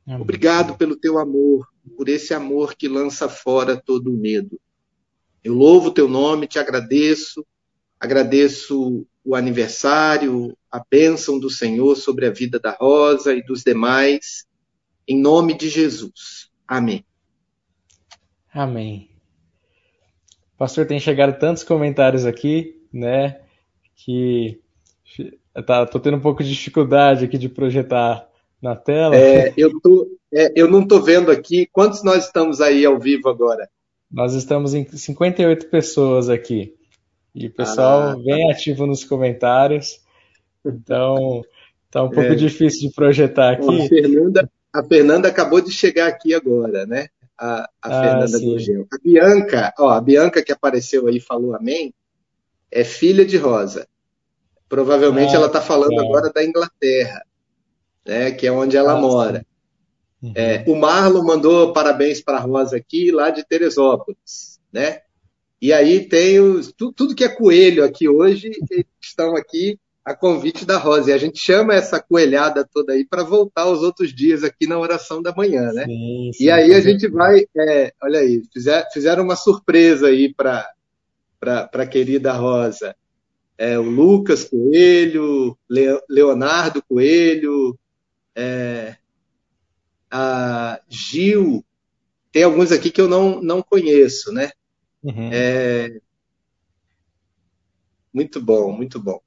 Amém. 0.07 0.21
Obrigado 0.21 0.77
pelo 0.77 0.97
teu 0.97 1.19
amor, 1.19 1.69
por 1.97 2.09
esse 2.09 2.35
amor 2.35 2.75
que 2.75 2.89
lança 2.89 3.29
fora 3.29 3.81
todo 3.81 4.13
o 4.13 4.17
medo. 4.17 4.61
Eu 5.43 5.55
louvo 5.55 5.89
o 5.89 5.93
teu 5.93 6.09
nome, 6.09 6.49
te 6.49 6.59
agradeço, 6.59 7.47
agradeço 8.01 9.07
o 9.25 9.35
aniversário, 9.35 10.57
a 10.71 10.83
bênção 10.91 11.39
do 11.39 11.49
Senhor 11.49 11.97
sobre 11.97 12.27
a 12.27 12.31
vida 12.31 12.59
da 12.59 12.73
Rosa 12.73 13.33
e 13.33 13.43
dos 13.45 13.63
demais, 13.63 14.47
em 15.07 15.21
nome 15.21 15.57
de 15.57 15.69
Jesus. 15.69 16.51
Amém. 16.67 17.05
Amém. 18.53 19.16
Pastor, 20.59 20.87
tem 20.87 20.99
chegado 20.99 21.39
tantos 21.39 21.63
comentários 21.63 22.25
aqui, 22.25 22.81
né, 22.93 23.41
que 23.95 24.61
tá, 25.67 25.87
tô 25.87 26.01
tendo 26.01 26.17
um 26.17 26.21
pouco 26.21 26.43
de 26.43 26.51
dificuldade 26.51 27.25
aqui 27.25 27.37
de 27.37 27.49
projetar 27.49 28.27
na 28.61 28.75
tela. 28.75 29.15
É, 29.15 29.53
eu, 29.57 29.71
tô, 29.81 30.09
é, 30.33 30.53
eu 30.55 30.71
não 30.71 30.83
estou 30.83 31.03
vendo 31.03 31.31
aqui. 31.31 31.69
Quantos 31.73 32.03
nós 32.03 32.27
estamos 32.27 32.61
aí 32.61 32.85
ao 32.85 32.99
vivo 32.99 33.29
agora? 33.29 33.69
Nós 34.11 34.35
estamos 34.35 34.75
em 34.75 34.87
58 34.87 35.69
pessoas 35.69 36.29
aqui. 36.29 36.75
E 37.35 37.49
o 37.49 37.53
pessoal 37.53 38.01
ah, 38.01 38.17
bem 38.17 38.51
ativo 38.51 38.87
nos 38.87 39.05
comentários. 39.05 40.01
Então, 40.65 41.43
tá 41.91 42.03
um 42.03 42.11
pouco 42.11 42.33
é. 42.33 42.35
difícil 42.35 42.89
de 42.89 42.95
projetar 42.95 43.53
aqui. 43.53 43.83
A 43.83 43.89
Fernanda, 43.89 44.51
a 44.73 44.83
Fernanda 44.83 45.29
acabou 45.29 45.61
de 45.61 45.71
chegar 45.71 46.09
aqui 46.09 46.35
agora, 46.35 46.87
né? 46.87 47.09
A, 47.39 47.63
a 47.63 47.69
ah, 47.83 48.03
Fernanda 48.03 48.39
Gurgel. 48.41 48.87
A 48.93 48.99
Bianca, 49.03 49.75
ó, 49.79 49.91
a 49.91 50.01
Bianca 50.01 50.43
que 50.43 50.53
apareceu 50.53 51.07
aí 51.07 51.21
falou 51.21 51.55
amém, 51.55 51.93
é 52.71 52.85
filha 52.85 53.25
de 53.25 53.37
Rosa. 53.37 53.87
Provavelmente 54.69 55.33
ah, 55.33 55.37
ela 55.37 55.47
está 55.47 55.61
falando 55.61 55.99
agora 56.01 56.33
da 56.33 56.45
Inglaterra, 56.45 57.23
né? 58.05 58.33
Que 58.33 58.47
é 58.47 58.53
onde 58.53 58.77
ela 58.77 58.93
ah, 58.93 59.01
mora. 59.01 59.47
Uhum. 60.23 60.33
É, 60.35 60.65
o 60.67 60.75
Marlon 60.75 61.25
mandou 61.25 61.73
parabéns 61.73 62.21
para 62.21 62.39
a 62.39 62.41
Rosa 62.41 62.77
aqui, 62.77 63.11
lá 63.11 63.31
de 63.31 63.45
Teresópolis, 63.45 64.59
né? 64.73 65.03
E 65.61 65.73
aí 65.73 66.07
tem 66.07 66.41
os, 66.41 66.73
tudo, 66.73 66.93
tudo 66.93 67.15
que 67.15 67.25
é 67.25 67.29
coelho 67.29 67.85
aqui 67.85 68.09
hoje, 68.09 68.51
estão 69.01 69.37
aqui 69.37 69.79
a 70.07 70.15
convite 70.15 70.65
da 70.65 70.79
Rosa. 70.79 71.11
E 71.11 71.13
a 71.13 71.19
gente 71.19 71.41
chama 71.41 71.75
essa 71.75 72.01
coelhada 72.01 72.65
toda 72.65 72.93
aí 72.93 73.05
para 73.05 73.25
voltar 73.25 73.67
os 73.69 73.83
outros 73.83 74.15
dias 74.15 74.45
aqui 74.45 74.65
na 74.65 74.79
oração 74.79 75.21
da 75.21 75.35
manhã, 75.35 75.73
né? 75.73 75.85
Sim, 75.85 76.31
sim, 76.33 76.45
e 76.45 76.51
aí 76.51 76.73
a 76.73 76.81
gente 76.81 77.09
vai, 77.09 77.45
é, 77.59 77.93
olha 78.01 78.21
aí, 78.21 78.41
fizer, 78.53 78.89
fizeram 78.93 79.25
uma 79.25 79.35
surpresa 79.35 80.07
aí 80.07 80.33
para 80.33 80.71
a 81.43 81.87
querida 81.87 82.33
Rosa. 82.33 82.95
É, 83.59 83.77
o 83.77 83.83
Lucas 83.83 84.45
Coelho, 84.45 85.59
Leonardo 86.09 86.81
Coelho, 86.89 87.77
é, 88.33 88.95
a 90.09 90.79
Gil, 90.89 91.65
tem 92.31 92.45
alguns 92.45 92.71
aqui 92.71 92.91
que 92.91 93.01
eu 93.01 93.09
não, 93.09 93.41
não 93.41 93.63
conheço, 93.63 94.31
né? 94.31 94.53
Uhum. 95.03 95.31
É... 95.33 96.01
Muito 98.13 98.41
bom, 98.41 98.71
muito 98.73 99.01
bom. 99.01 99.21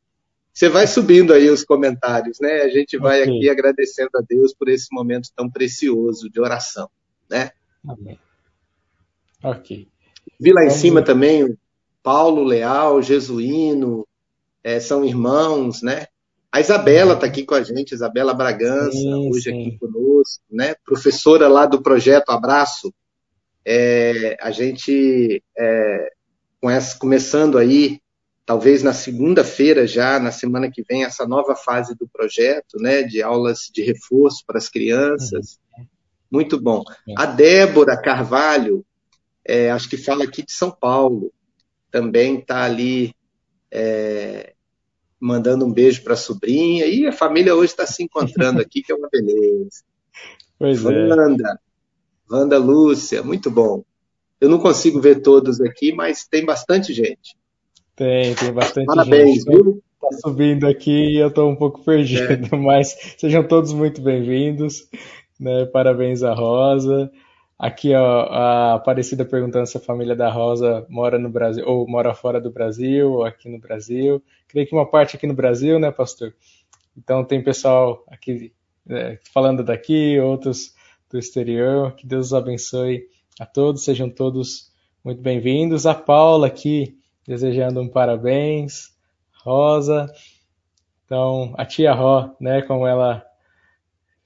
Você 0.59 0.67
vai 0.67 0.85
subindo 0.87 1.31
aí 1.31 1.49
os 1.49 1.63
comentários, 1.63 2.37
né? 2.41 2.63
A 2.63 2.67
gente 2.67 2.97
vai 2.97 3.21
okay. 3.21 3.33
aqui 3.33 3.49
agradecendo 3.49 4.09
a 4.15 4.21
Deus 4.27 4.53
por 4.53 4.67
esse 4.67 4.87
momento 4.91 5.29
tão 5.33 5.49
precioso 5.49 6.29
de 6.29 6.37
oração, 6.37 6.89
né? 7.29 7.51
Amém. 7.87 8.19
Ok. 9.41 9.87
Vi 10.37 10.51
lá 10.51 10.59
Vamos 10.59 10.75
em 10.75 10.77
cima 10.77 10.99
ver. 10.99 11.05
também 11.05 11.45
o 11.45 11.57
Paulo 12.03 12.43
Leal, 12.43 13.01
Jesuíno, 13.01 14.05
é, 14.61 14.81
são 14.81 15.05
irmãos, 15.05 15.81
né? 15.81 16.07
A 16.51 16.59
Isabela 16.59 17.13
está 17.13 17.25
aqui 17.25 17.45
com 17.45 17.55
a 17.55 17.63
gente, 17.63 17.93
Isabela 17.93 18.33
Bragança, 18.33 18.91
sim, 18.91 19.29
hoje 19.29 19.43
sim. 19.43 19.61
aqui 19.61 19.77
conosco, 19.77 20.43
né? 20.51 20.75
Professora 20.83 21.47
lá 21.47 21.65
do 21.65 21.81
projeto 21.81 22.31
Abraço, 22.31 22.93
é, 23.65 24.35
a 24.41 24.51
gente 24.51 25.41
é, 25.57 26.11
começando 26.99 27.57
aí, 27.57 28.01
talvez 28.49 28.81
na 28.81 28.93
segunda-feira 28.93 29.85
já, 29.85 30.19
na 30.19 30.31
semana 30.31 30.71
que 30.71 30.81
vem, 30.81 31.03
essa 31.03 31.27
nova 31.27 31.55
fase 31.55 31.93
do 31.95 32.07
projeto, 32.07 32.79
né, 32.79 33.03
de 33.03 33.21
aulas 33.21 33.69
de 33.71 33.83
reforço 33.83 34.43
para 34.43 34.57
as 34.57 34.67
crianças. 34.67 35.59
Uhum. 35.77 35.85
Muito 36.31 36.59
bom. 36.59 36.81
A 37.15 37.27
Débora 37.27 37.95
Carvalho, 38.01 38.83
é, 39.45 39.69
acho 39.69 39.87
que 39.87 39.97
fala 39.97 40.23
aqui 40.23 40.43
de 40.43 40.51
São 40.51 40.71
Paulo, 40.71 41.31
também 41.91 42.39
está 42.39 42.63
ali 42.63 43.13
é, 43.69 44.55
mandando 45.19 45.63
um 45.63 45.71
beijo 45.71 46.03
para 46.03 46.15
a 46.15 46.17
sobrinha. 46.17 46.87
E 46.87 47.05
a 47.05 47.11
família 47.11 47.53
hoje 47.53 47.73
está 47.73 47.85
se 47.85 48.01
encontrando 48.01 48.59
aqui, 48.59 48.81
que 48.81 48.91
é 48.91 48.95
uma 48.95 49.09
beleza. 49.11 49.83
Pois 50.57 50.83
Wanda, 50.83 51.51
é. 51.53 52.33
Wanda 52.33 52.57
Lúcia, 52.57 53.21
muito 53.21 53.51
bom. 53.51 53.85
Eu 54.41 54.49
não 54.49 54.57
consigo 54.57 54.99
ver 54.99 55.21
todos 55.21 55.61
aqui, 55.61 55.93
mas 55.93 56.27
tem 56.27 56.43
bastante 56.43 56.91
gente. 56.91 57.38
Tem, 57.99 58.33
tem 58.33 58.53
bastante 58.53 58.85
Parabéns, 58.85 59.35
gente. 59.35 59.45
Parabéns, 59.45 59.65
viu? 59.65 59.83
tá 59.99 60.07
subindo 60.21 60.65
aqui 60.65 60.89
e 60.89 61.17
eu 61.17 61.27
estou 61.27 61.49
um 61.49 61.55
pouco 61.57 61.83
perdido, 61.83 62.55
é. 62.55 62.57
mas 62.57 62.95
sejam 63.17 63.45
todos 63.45 63.73
muito 63.73 64.01
bem-vindos. 64.01 64.87
Né? 65.37 65.65
Parabéns 65.65 66.23
à 66.23 66.33
Rosa. 66.33 67.11
Aqui, 67.57 67.93
ó, 67.93 68.21
a 68.21 68.75
Aparecida 68.75 69.25
perguntando 69.25 69.67
se 69.67 69.75
a 69.75 69.81
família 69.81 70.15
da 70.15 70.31
Rosa 70.31 70.85
mora 70.87 71.19
no 71.19 71.29
Brasil, 71.29 71.61
ou 71.67 71.85
mora 71.89 72.13
fora 72.13 72.39
do 72.39 72.49
Brasil, 72.49 73.11
ou 73.11 73.25
aqui 73.25 73.49
no 73.49 73.59
Brasil. 73.59 74.23
Creio 74.47 74.65
que 74.65 74.73
uma 74.73 74.89
parte 74.89 75.17
aqui 75.17 75.27
no 75.27 75.33
Brasil, 75.33 75.77
né, 75.77 75.91
pastor? 75.91 76.33
Então 76.97 77.25
tem 77.25 77.43
pessoal 77.43 78.05
aqui 78.07 78.53
é, 78.89 79.19
falando 79.33 79.61
daqui, 79.61 80.17
outros 80.21 80.73
do 81.11 81.19
exterior. 81.19 81.91
Que 81.97 82.07
Deus 82.07 82.27
os 82.27 82.33
abençoe 82.33 83.03
a 83.37 83.45
todos, 83.45 83.83
sejam 83.83 84.09
todos 84.09 84.71
muito 85.03 85.21
bem-vindos. 85.21 85.85
A 85.85 85.93
Paula 85.93 86.47
aqui 86.47 86.97
desejando 87.29 87.79
um 87.79 87.87
parabéns. 87.87 88.89
Rosa. 89.43 90.11
Então, 91.05 91.53
a 91.57 91.63
tia 91.63 91.93
Ró, 91.93 92.31
né, 92.41 92.63
como 92.63 92.87
ela 92.87 93.23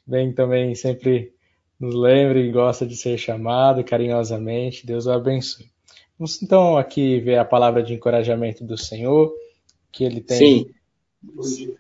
bem 0.08 0.34
também 0.34 0.74
sempre 0.74 1.34
nos 1.78 1.94
lembra 1.94 2.40
e 2.40 2.50
gosta 2.50 2.86
de 2.86 2.96
ser 2.96 3.18
chamado 3.18 3.84
carinhosamente. 3.84 4.88
Deus 4.88 5.06
o 5.06 5.12
abençoe. 5.12 5.70
Vamos 6.18 6.42
então 6.42 6.78
aqui 6.78 7.20
ver 7.20 7.38
a 7.38 7.44
palavra 7.44 7.84
de 7.84 7.94
encorajamento 7.94 8.64
do 8.64 8.78
Senhor 8.78 9.34
que 9.92 10.06
ele 10.06 10.22
tem 10.22 10.74
Sim. 11.38 11.76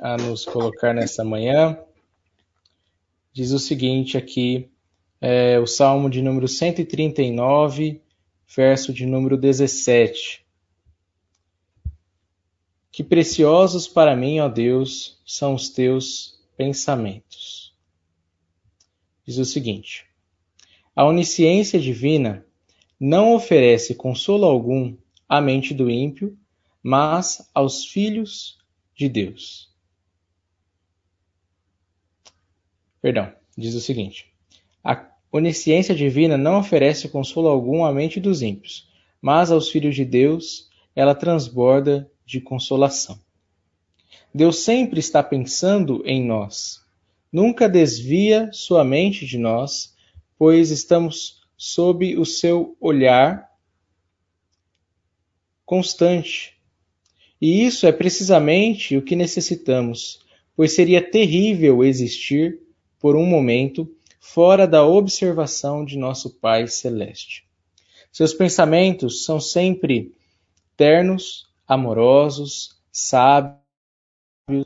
a 0.00 0.16
nos 0.16 0.44
colocar 0.44 0.94
nessa 0.94 1.24
manhã. 1.24 1.76
Diz 3.32 3.50
o 3.50 3.58
seguinte 3.58 4.16
aqui, 4.16 4.70
é, 5.20 5.58
o 5.58 5.66
Salmo 5.66 6.08
de 6.08 6.22
número 6.22 6.46
139, 6.46 8.00
verso 8.48 8.92
de 8.92 9.06
número 9.06 9.36
17. 9.36 10.44
Que 12.90 13.04
preciosos 13.04 13.86
para 13.86 14.16
mim, 14.16 14.40
ó 14.40 14.48
Deus, 14.48 15.20
são 15.24 15.54
os 15.54 15.68
teus 15.68 16.40
pensamentos 16.56 17.68
diz 19.28 19.36
o 19.36 19.44
seguinte: 19.44 20.06
A 20.96 21.04
onisciência 21.04 21.78
divina 21.78 22.46
não 22.98 23.34
oferece 23.34 23.94
consolo 23.94 24.46
algum 24.46 24.96
à 25.28 25.38
mente 25.38 25.74
do 25.74 25.90
ímpio, 25.90 26.36
mas 26.82 27.50
aos 27.54 27.84
filhos 27.84 28.58
de 28.96 29.06
Deus. 29.06 29.70
Perdão, 33.02 33.30
diz 33.56 33.74
o 33.74 33.80
seguinte: 33.82 34.32
A 34.82 34.96
onisciência 35.30 35.94
divina 35.94 36.36
não 36.36 36.58
oferece 36.58 37.08
consolo 37.08 37.48
algum 37.48 37.84
à 37.84 37.92
mente 37.92 38.18
dos 38.20 38.42
ímpios, 38.42 38.88
mas 39.20 39.50
aos 39.50 39.68
filhos 39.68 39.94
de 39.94 40.04
Deus 40.04 40.68
ela 40.94 41.14
transborda 41.14 42.10
de 42.26 42.40
consolação. 42.40 43.18
Deus 44.34 44.58
sempre 44.58 45.00
está 45.00 45.22
pensando 45.22 46.02
em 46.04 46.24
nós 46.24 46.86
Nunca 47.30 47.68
desvia 47.68 48.50
sua 48.52 48.82
mente 48.82 49.26
de 49.26 49.36
nós, 49.36 49.94
pois 50.38 50.70
estamos 50.70 51.42
sob 51.56 52.16
o 52.16 52.24
seu 52.24 52.74
olhar 52.80 53.46
constante. 55.64 56.56
E 57.40 57.64
isso 57.64 57.86
é 57.86 57.92
precisamente 57.92 58.96
o 58.96 59.02
que 59.02 59.14
necessitamos, 59.14 60.20
pois 60.56 60.74
seria 60.74 61.02
terrível 61.02 61.84
existir 61.84 62.60
por 62.98 63.14
um 63.14 63.26
momento 63.26 63.86
fora 64.32 64.66
da 64.66 64.84
observação 64.84 65.84
de 65.84 65.96
nosso 65.96 66.38
Pai 66.38 66.68
Celeste. 66.68 67.44
Seus 68.12 68.34
pensamentos 68.34 69.24
são 69.24 69.40
sempre 69.40 70.14
ternos, 70.76 71.48
amorosos, 71.66 72.78
sábios, 72.92 73.58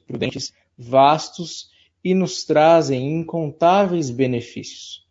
prudentes, 0.07 0.53
vastos 0.77 1.71
e 2.03 2.13
nos 2.13 2.45
trazem 2.45 3.21
incontáveis 3.21 4.11
benefícios. 4.11 5.07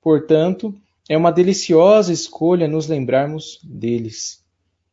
Portanto, 0.00 0.74
é 1.08 1.16
uma 1.16 1.30
deliciosa 1.30 2.12
escolha 2.12 2.66
nos 2.66 2.88
lembrarmos 2.88 3.60
deles. 3.62 4.44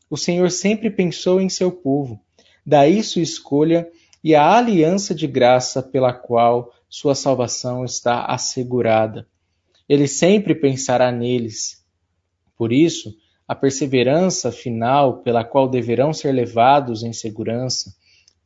O 0.08 0.18
Senhor 0.18 0.52
sempre 0.52 0.90
pensou 0.92 1.42
em 1.42 1.50
seu 1.50 1.72
povo, 1.72 2.22
daí 2.64 3.04
sua 3.04 3.24
escolha 3.24 3.90
e 4.24 4.36
a 4.36 4.58
aliança 4.58 5.16
de 5.16 5.28
graça 5.28 5.82
pela 5.82 6.14
qual 6.14 6.74
sua 6.90 7.16
salvação 7.16 7.86
está 7.86 8.26
assegurada. 8.26 9.28
Ele 9.88 10.08
sempre 10.08 10.54
pensará 10.54 11.12
neles. 11.12 11.86
Por 12.58 12.74
isso, 12.74 13.16
a 13.48 13.56
perseverança 13.56 14.52
final 14.52 15.24
pela 15.24 15.44
qual 15.44 15.68
deverão 15.68 16.14
ser 16.14 16.32
levados 16.32 17.04
em 17.04 17.14
segurança 17.14 17.96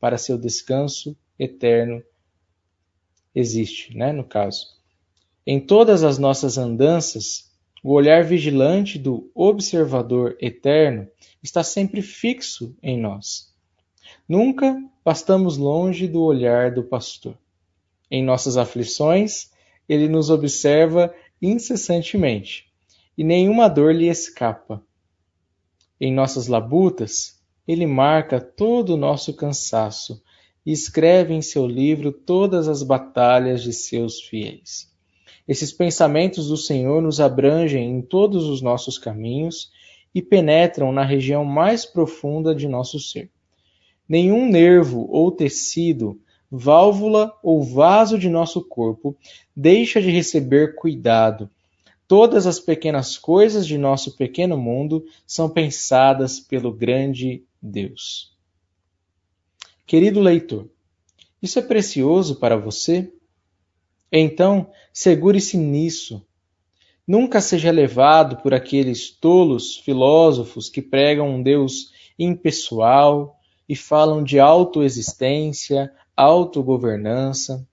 para 0.00 0.16
seu 0.16 0.38
descanso 0.38 1.16
eterno 1.38 2.02
existe, 3.34 3.96
né, 3.96 4.12
no 4.12 4.24
caso. 4.24 4.66
Em 5.46 5.60
todas 5.60 6.04
as 6.04 6.16
nossas 6.16 6.56
andanças, 6.56 7.52
o 7.82 7.92
olhar 7.92 8.24
vigilante 8.24 8.98
do 8.98 9.30
observador 9.34 10.36
eterno 10.40 11.06
está 11.42 11.62
sempre 11.62 12.00
fixo 12.00 12.74
em 12.82 12.98
nós. 12.98 13.53
Nunca 14.28 14.82
passamos 15.02 15.58
longe 15.58 16.08
do 16.08 16.22
olhar 16.22 16.72
do 16.72 16.82
pastor. 16.82 17.36
Em 18.10 18.24
nossas 18.24 18.56
aflições, 18.56 19.50
ele 19.86 20.08
nos 20.08 20.30
observa 20.30 21.14
incessantemente, 21.42 22.66
e 23.18 23.22
nenhuma 23.22 23.68
dor 23.68 23.94
lhe 23.94 24.08
escapa. 24.08 24.82
Em 26.00 26.12
nossas 26.12 26.46
labutas, 26.46 27.38
ele 27.68 27.86
marca 27.86 28.40
todo 28.40 28.94
o 28.94 28.96
nosso 28.96 29.34
cansaço 29.34 30.22
e 30.64 30.72
escreve 30.72 31.34
em 31.34 31.42
seu 31.42 31.66
livro 31.66 32.10
todas 32.10 32.66
as 32.66 32.82
batalhas 32.82 33.62
de 33.62 33.72
seus 33.74 34.20
fiéis. 34.20 34.90
Esses 35.46 35.70
pensamentos 35.70 36.48
do 36.48 36.56
Senhor 36.56 37.02
nos 37.02 37.20
abrangem 37.20 37.90
em 37.90 38.00
todos 38.00 38.44
os 38.44 38.62
nossos 38.62 38.96
caminhos 38.96 39.70
e 40.14 40.22
penetram 40.22 40.90
na 40.92 41.04
região 41.04 41.44
mais 41.44 41.84
profunda 41.84 42.54
de 42.54 42.66
nosso 42.66 42.98
ser. 42.98 43.30
Nenhum 44.08 44.48
nervo 44.48 45.06
ou 45.10 45.30
tecido, 45.30 46.20
válvula 46.50 47.36
ou 47.42 47.62
vaso 47.62 48.18
de 48.18 48.28
nosso 48.28 48.62
corpo 48.62 49.16
deixa 49.56 50.00
de 50.00 50.10
receber 50.10 50.74
cuidado. 50.74 51.50
Todas 52.06 52.46
as 52.46 52.60
pequenas 52.60 53.16
coisas 53.16 53.66
de 53.66 53.78
nosso 53.78 54.16
pequeno 54.16 54.58
mundo 54.58 55.04
são 55.26 55.48
pensadas 55.48 56.38
pelo 56.38 56.72
grande 56.72 57.42
Deus. 57.60 58.34
Querido 59.86 60.20
leitor, 60.20 60.68
isso 61.42 61.58
é 61.58 61.62
precioso 61.62 62.36
para 62.36 62.56
você? 62.56 63.12
Então, 64.12 64.70
segure-se 64.92 65.56
nisso. 65.56 66.24
Nunca 67.06 67.40
seja 67.40 67.70
levado 67.70 68.36
por 68.36 68.54
aqueles 68.54 69.10
tolos 69.10 69.76
filósofos 69.78 70.68
que 70.68 70.80
pregam 70.80 71.28
um 71.28 71.42
Deus 71.42 71.92
impessoal 72.18 73.38
e 73.68 73.74
falam 73.74 74.22
de 74.22 74.38
autoexistência, 74.38 75.92
autogovernança. 76.16 77.66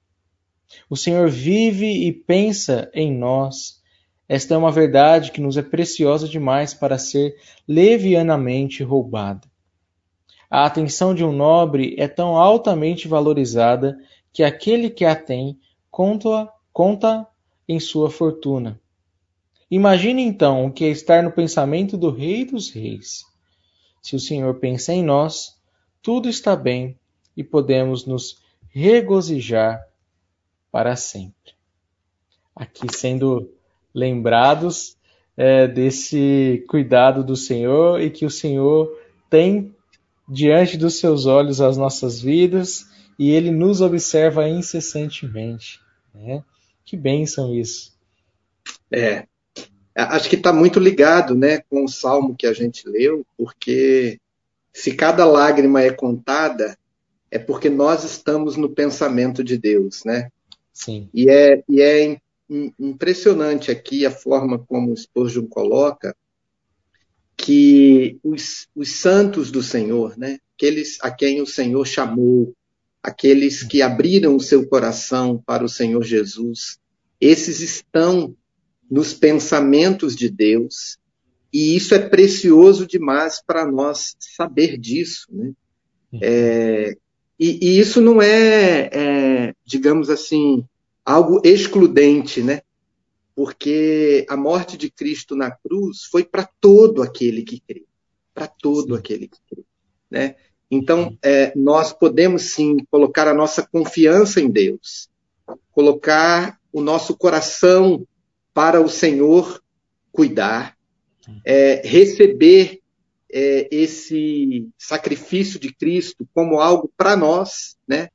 O 0.90 0.96
Senhor 0.96 1.30
vive 1.30 2.08
e 2.08 2.12
pensa 2.12 2.90
em 2.94 3.12
nós. 3.12 3.82
Esta 4.28 4.54
é 4.54 4.58
uma 4.58 4.72
verdade 4.72 5.32
que 5.32 5.42
nos 5.42 5.58
é 5.58 5.62
preciosa 5.62 6.28
demais 6.28 6.74
para 6.74 6.98
ser 6.98 7.36
levianamente 7.68 8.84
roubada. 8.84 9.50
A 10.50 10.66
atenção 10.66 11.14
de 11.14 11.24
um 11.24 11.32
nobre 11.32 11.96
é 11.98 12.08
tão 12.08 12.38
altamente 12.38 13.08
valorizada 13.08 13.98
que 14.34 14.44
aquele 14.44 14.90
que 14.90 15.06
a 15.06 15.16
tem 15.16 15.60
conta, 15.90 16.50
conta 16.72 17.28
em 17.68 17.80
sua 17.80 18.10
fortuna. 18.10 18.80
Imagine 19.70 20.22
então 20.22 20.66
o 20.66 20.72
que 20.72 20.84
é 20.84 20.90
estar 20.90 21.24
no 21.24 21.32
pensamento 21.32 21.98
do 21.98 22.10
Rei 22.10 22.44
dos 22.44 22.70
Reis. 22.70 23.24
Se 24.02 24.16
o 24.16 24.20
Senhor 24.20 24.56
pensa 24.56 24.94
em 24.94 25.04
nós, 25.04 25.56
tudo 26.02 26.30
está 26.30 26.56
bem 26.56 26.98
e 27.36 27.44
podemos 27.44 28.06
nos 28.06 28.42
regozijar 28.70 29.86
para 30.72 30.96
sempre. 30.96 31.54
Aqui 32.56 32.88
sendo 32.96 33.52
lembrados 33.94 34.98
é, 35.36 35.68
desse 35.68 36.64
cuidado 36.68 37.24
do 37.24 37.36
Senhor 37.36 38.02
e 38.02 38.10
que 38.10 38.26
o 38.26 38.30
Senhor 38.30 38.98
tem 39.30 39.76
diante 40.28 40.78
dos 40.78 41.00
seus 41.00 41.26
olhos 41.26 41.60
as 41.60 41.78
nossas 41.78 42.22
vidas 42.22 42.86
e 43.20 43.32
ele 43.32 43.52
nos 43.52 43.82
observa 43.82 44.48
incessantemente. 44.48 45.80
Né? 46.14 46.44
Que 46.86 46.96
bênção 46.96 47.54
isso. 47.54 47.98
É, 48.92 49.26
acho 49.96 50.30
que 50.30 50.36
está 50.36 50.54
muito 50.54 50.80
ligado 50.80 51.36
né, 51.36 51.60
com 51.70 51.84
o 51.84 51.90
salmo 51.90 52.36
que 52.36 52.48
a 52.48 52.54
gente 52.54 52.88
leu, 52.88 53.26
porque 53.38 54.21
se 54.74 54.94
cada 54.94 55.26
lágrima 55.26 55.82
é 55.82 55.92
contada, 55.92 56.78
é 57.30 57.40
porque 57.40 57.70
nós 57.70 58.04
estamos 58.04 58.56
no 58.58 58.70
pensamento 58.70 59.44
de 59.44 59.58
Deus, 59.58 60.04
né? 60.04 60.30
Sim. 60.74 61.10
E 61.14 61.30
é, 61.30 61.64
e 61.68 61.82
é 61.82 62.18
impressionante 62.80 63.72
aqui 63.72 64.06
a 64.06 64.12
forma 64.12 64.60
como 64.60 64.92
o 64.92 64.98
Spurgeon 64.98 65.46
coloca 65.48 66.16
que 67.38 68.20
os, 68.24 68.68
os 68.76 68.92
santos 68.92 69.50
do 69.50 69.64
Senhor, 69.64 70.18
né, 70.18 70.38
aqueles 70.56 70.98
a 71.02 71.10
quem 71.10 71.42
o 71.42 71.48
Senhor 71.48 71.86
chamou, 71.88 72.54
aqueles 73.02 73.64
que 73.64 73.82
abriram 73.82 74.36
o 74.36 74.40
seu 74.40 74.68
coração 74.68 75.42
para 75.44 75.64
o 75.64 75.70
Senhor 75.70 76.04
Jesus, 76.04 76.78
esses 77.20 77.62
estão 77.62 78.36
nos 78.90 79.14
pensamentos 79.14 80.16
de 80.16 80.30
Deus, 80.30 81.00
e 81.54 81.76
isso 81.76 81.94
é 81.94 82.00
precioso 82.00 82.88
demais 82.88 83.42
para 83.46 83.70
nós 83.70 84.16
saber 84.20 84.78
disso. 84.78 85.28
Né? 85.30 85.52
Uhum. 86.14 86.20
É, 86.22 86.96
e, 87.40 87.60
e, 87.62 87.80
isso 87.80 88.00
não 88.00 88.22
é, 88.22 88.90
é, 88.92 89.56
digamos 89.66 90.10
assim, 90.10 90.64
algo 91.04 91.42
excludente, 91.44 92.42
né? 92.42 92.62
Porque 93.36 94.26
a 94.30 94.38
morte 94.38 94.78
de 94.78 94.92
Cristo 94.92 95.36
na 95.36 95.52
cruz 95.52 96.04
foi 96.04 96.24
para 96.24 96.48
todo 96.60 97.02
aquele 97.02 97.42
que 97.42 97.60
crê, 97.60 97.84
para 98.34 98.48
todo 98.48 98.94
sim. 98.94 99.00
aquele 99.00 99.28
que 99.28 99.40
crê, 99.50 99.64
né? 100.10 100.36
Então, 100.70 101.18
é, 101.22 101.52
nós 101.56 101.92
podemos 101.92 102.54
sim 102.54 102.78
colocar 102.90 103.28
a 103.28 103.34
nossa 103.34 103.62
confiança 103.62 104.40
em 104.40 104.50
Deus, 104.50 105.10
colocar 105.72 106.58
o 106.72 106.80
nosso 106.80 107.18
coração 107.18 108.08
para 108.54 108.80
o 108.80 108.88
Senhor 108.88 109.62
cuidar, 110.12 110.78
é, 111.46 111.82
receber 111.86 112.80
é, 113.32 113.68
esse 113.72 114.68
sacrifício 114.78 115.60
de 115.60 115.74
Cristo 115.74 116.28
como 116.34 116.60
algo 116.60 116.92
para 116.98 117.16
nós, 117.16 117.78
né? 117.88 118.10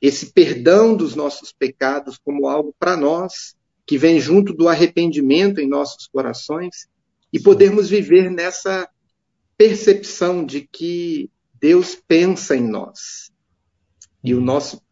Esse 0.00 0.32
perdão 0.32 0.94
dos 0.94 1.14
nossos 1.14 1.52
pecados 1.52 2.18
como 2.22 2.46
algo 2.46 2.74
para 2.78 2.96
nós, 2.96 3.56
que 3.86 3.98
vem 3.98 4.20
junto 4.20 4.52
do 4.52 4.68
arrependimento 4.68 5.60
em 5.60 5.68
nossos 5.68 6.06
corações, 6.06 6.88
e 7.32 7.40
podermos 7.40 7.88
viver 7.88 8.30
nessa 8.30 8.88
percepção 9.56 10.44
de 10.44 10.68
que 10.70 11.30
Deus 11.60 12.00
pensa 12.06 12.56
em 12.56 12.62
nós. 12.62 13.32
E 14.22 14.34
o 14.34 14.38
uhum. 14.38 14.44
nosso, 14.44 14.82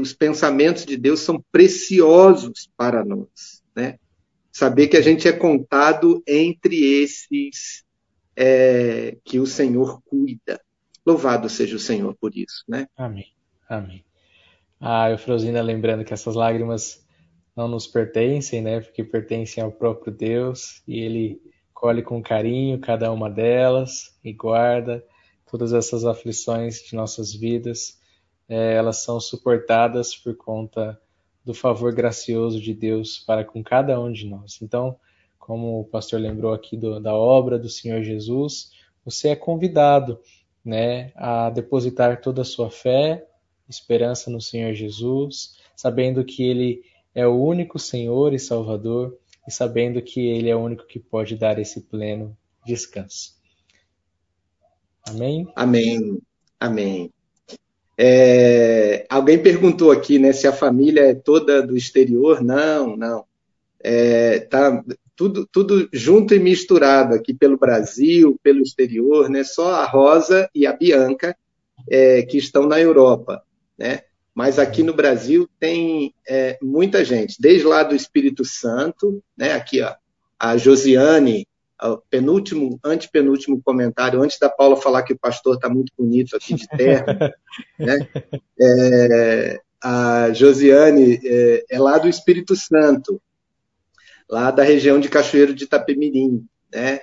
os 0.00 0.12
pensamentos 0.12 0.84
de 0.84 0.96
Deus 0.96 1.20
são 1.20 1.42
preciosos 1.52 2.70
para 2.76 3.04
nós. 3.04 3.62
Né? 3.74 3.98
Saber 4.56 4.88
que 4.88 4.96
a 4.96 5.02
gente 5.02 5.28
é 5.28 5.32
contado 5.34 6.22
entre 6.26 7.02
esses 7.02 7.84
é, 8.34 9.14
que 9.22 9.38
o 9.38 9.46
Senhor 9.46 10.00
cuida. 10.06 10.58
Louvado 11.04 11.46
seja 11.50 11.76
o 11.76 11.78
Senhor 11.78 12.16
por 12.18 12.34
isso. 12.34 12.64
Né? 12.66 12.86
Amém. 12.96 13.26
Amém. 13.68 14.02
Ah, 14.80 15.10
Eufrosina 15.10 15.60
lembrando 15.60 16.06
que 16.06 16.14
essas 16.14 16.34
lágrimas 16.34 17.06
não 17.54 17.68
nos 17.68 17.86
pertencem, 17.86 18.62
né? 18.62 18.80
Porque 18.80 19.04
pertencem 19.04 19.62
ao 19.62 19.70
próprio 19.70 20.10
Deus 20.10 20.82
e 20.88 21.00
Ele 21.00 21.38
colhe 21.74 22.02
com 22.02 22.22
carinho 22.22 22.80
cada 22.80 23.12
uma 23.12 23.28
delas 23.28 24.18
e 24.24 24.32
guarda 24.32 25.04
todas 25.50 25.74
essas 25.74 26.06
aflições 26.06 26.76
de 26.80 26.96
nossas 26.96 27.34
vidas, 27.34 28.00
é, 28.48 28.72
elas 28.72 29.02
são 29.02 29.20
suportadas 29.20 30.16
por 30.16 30.34
conta 30.34 30.98
do 31.46 31.54
favor 31.54 31.94
gracioso 31.94 32.60
de 32.60 32.74
Deus 32.74 33.20
para 33.20 33.44
com 33.44 33.62
cada 33.62 33.98
um 34.00 34.10
de 34.10 34.26
nós. 34.26 34.58
Então, 34.60 34.98
como 35.38 35.78
o 35.78 35.84
pastor 35.84 36.20
lembrou 36.20 36.52
aqui 36.52 36.76
do, 36.76 36.98
da 36.98 37.14
obra 37.14 37.56
do 37.56 37.68
Senhor 37.68 38.02
Jesus, 38.02 38.72
você 39.04 39.28
é 39.28 39.36
convidado 39.36 40.18
né, 40.64 41.12
a 41.14 41.48
depositar 41.48 42.20
toda 42.20 42.42
a 42.42 42.44
sua 42.44 42.68
fé, 42.68 43.24
esperança 43.68 44.28
no 44.28 44.40
Senhor 44.40 44.74
Jesus, 44.74 45.56
sabendo 45.76 46.24
que 46.24 46.42
Ele 46.42 46.82
é 47.14 47.24
o 47.24 47.40
único 47.40 47.78
Senhor 47.78 48.34
e 48.34 48.40
Salvador 48.40 49.16
e 49.46 49.52
sabendo 49.52 50.02
que 50.02 50.26
Ele 50.26 50.50
é 50.50 50.56
o 50.56 50.60
único 50.60 50.84
que 50.84 50.98
pode 50.98 51.36
dar 51.36 51.60
esse 51.60 51.82
pleno 51.82 52.36
descanso. 52.64 53.36
Amém? 55.08 55.46
Amém. 55.54 56.20
Amém. 56.58 57.12
É, 57.98 59.06
alguém 59.08 59.38
perguntou 59.38 59.90
aqui, 59.90 60.18
né, 60.18 60.32
se 60.32 60.46
a 60.46 60.52
família 60.52 61.00
é 61.02 61.14
toda 61.14 61.62
do 61.62 61.76
exterior? 61.76 62.42
Não, 62.42 62.96
não. 62.96 63.24
É, 63.80 64.40
tá 64.40 64.84
tudo, 65.16 65.48
tudo 65.50 65.88
junto 65.92 66.34
e 66.34 66.38
misturado 66.38 67.14
aqui 67.14 67.32
pelo 67.32 67.56
Brasil, 67.56 68.38
pelo 68.42 68.62
exterior, 68.62 69.30
né? 69.30 69.42
Só 69.42 69.72
a 69.72 69.86
Rosa 69.86 70.48
e 70.54 70.66
a 70.66 70.72
Bianca 70.72 71.36
é, 71.88 72.22
que 72.22 72.36
estão 72.36 72.66
na 72.66 72.78
Europa, 72.78 73.42
né? 73.78 74.00
Mas 74.34 74.58
aqui 74.58 74.82
no 74.82 74.92
Brasil 74.92 75.48
tem 75.58 76.14
é, 76.28 76.58
muita 76.60 77.02
gente, 77.02 77.40
desde 77.40 77.66
lá 77.66 77.82
do 77.82 77.94
Espírito 77.94 78.44
Santo, 78.44 79.22
né? 79.36 79.54
Aqui 79.54 79.80
ó, 79.80 79.94
a 80.38 80.58
Josiane 80.58 81.48
penúltimo, 82.10 82.78
antepenúltimo 82.84 83.60
comentário, 83.62 84.22
antes 84.22 84.38
da 84.38 84.48
Paula 84.48 84.76
falar 84.76 85.02
que 85.02 85.12
o 85.12 85.18
pastor 85.18 85.56
está 85.56 85.68
muito 85.68 85.92
bonito 85.96 86.36
aqui 86.36 86.54
de 86.54 86.66
terra, 86.68 87.34
né? 87.78 88.08
É, 88.60 89.60
a 89.82 90.32
Josiane 90.32 91.20
é, 91.22 91.64
é, 91.70 91.78
lá 91.78 91.98
do 91.98 92.08
Espírito 92.08 92.56
Santo, 92.56 93.20
lá 94.28 94.50
da 94.50 94.62
região 94.62 94.98
de 94.98 95.08
Cachoeiro 95.08 95.54
de 95.54 95.64
Itapemirim, 95.64 96.44
né? 96.72 97.00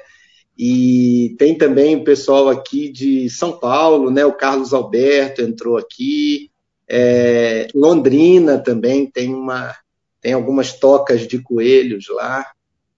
E 0.57 1.35
tem 1.39 1.57
também 1.57 1.95
o 1.95 2.03
pessoal 2.03 2.49
aqui 2.49 2.91
de 2.91 3.29
São 3.29 3.59
Paulo, 3.59 4.11
né? 4.11 4.25
O 4.25 4.33
Carlos 4.33 4.73
Alberto 4.73 5.41
entrou 5.41 5.77
aqui, 5.77 6.51
é, 6.87 7.67
Londrina 7.73 8.59
também 8.59 9.09
tem 9.09 9.33
uma 9.33 9.75
tem 10.21 10.31
algumas 10.31 10.71
tocas 10.71 11.27
de 11.27 11.37
coelhos 11.39 12.07
lá, 12.07 12.49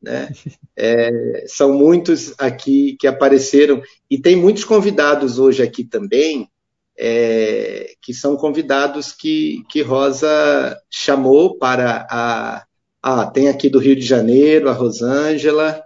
né? 0.05 0.29
É, 0.77 1.45
são 1.47 1.73
muitos 1.73 2.33
aqui 2.37 2.95
que 2.99 3.07
apareceram, 3.07 3.81
e 4.09 4.19
tem 4.19 4.35
muitos 4.35 4.63
convidados 4.63 5.39
hoje 5.39 5.63
aqui 5.63 5.83
também, 5.83 6.49
é, 6.97 7.93
que 8.01 8.13
são 8.13 8.37
convidados 8.37 9.11
que, 9.11 9.63
que 9.69 9.81
Rosa 9.81 10.79
chamou 10.89 11.57
para 11.57 12.07
a. 12.09 12.65
Tem 13.33 13.49
aqui 13.49 13.69
do 13.69 13.77
Rio 13.77 13.95
de 13.95 14.01
Janeiro, 14.05 14.67
a 14.67 14.73
Rosângela, 14.73 15.79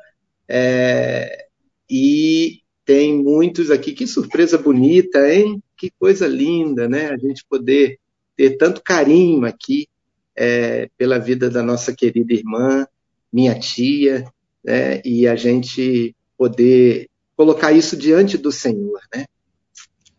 é, 0.47 1.47
e 1.89 2.59
tem 2.85 3.21
muitos 3.21 3.71
aqui. 3.71 3.91
Que 3.91 4.07
surpresa 4.07 4.57
bonita, 4.57 5.29
hein? 5.29 5.61
Que 5.75 5.91
coisa 5.99 6.27
linda, 6.27 6.87
né? 6.87 7.09
A 7.09 7.17
gente 7.17 7.43
poder 7.49 7.99
ter 8.37 8.57
tanto 8.57 8.81
carinho 8.81 9.45
aqui 9.45 9.87
é, 10.33 10.89
pela 10.97 11.19
vida 11.19 11.49
da 11.49 11.61
nossa 11.61 11.93
querida 11.93 12.33
irmã 12.33 12.87
minha 13.31 13.57
tia, 13.57 14.25
né? 14.63 15.01
E 15.03 15.27
a 15.27 15.35
gente 15.35 16.15
poder 16.37 17.09
colocar 17.35 17.71
isso 17.71 17.95
diante 17.95 18.37
do 18.37 18.51
Senhor, 18.51 19.01
né? 19.13 19.25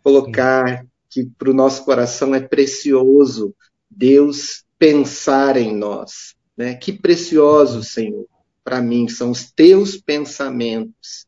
Colocar 0.03 0.87
que 1.09 1.27
para 1.27 1.51
o 1.51 1.55
nosso 1.55 1.85
coração 1.85 2.35
é 2.35 2.41
precioso 2.41 3.55
Deus 3.91 4.65
pensar 4.79 5.57
em 5.57 5.75
nós, 5.75 6.35
né? 6.57 6.75
Que 6.75 6.93
precioso, 6.93 7.83
Senhor, 7.83 8.27
para 8.65 8.81
mim 8.81 9.09
são 9.09 9.31
os 9.31 9.51
teus 9.51 9.97
pensamentos. 9.97 11.27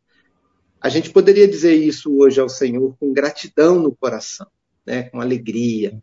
A 0.81 0.89
gente 0.89 1.11
poderia 1.11 1.47
dizer 1.47 1.75
isso 1.75 2.17
hoje 2.17 2.41
ao 2.41 2.49
Senhor 2.49 2.97
com 2.99 3.13
gratidão 3.13 3.81
no 3.81 3.95
coração, 3.95 4.47
né? 4.87 5.05
Com 5.05 5.21
alegria. 5.21 6.03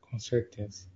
Com 0.00 0.18
certeza. 0.18 0.86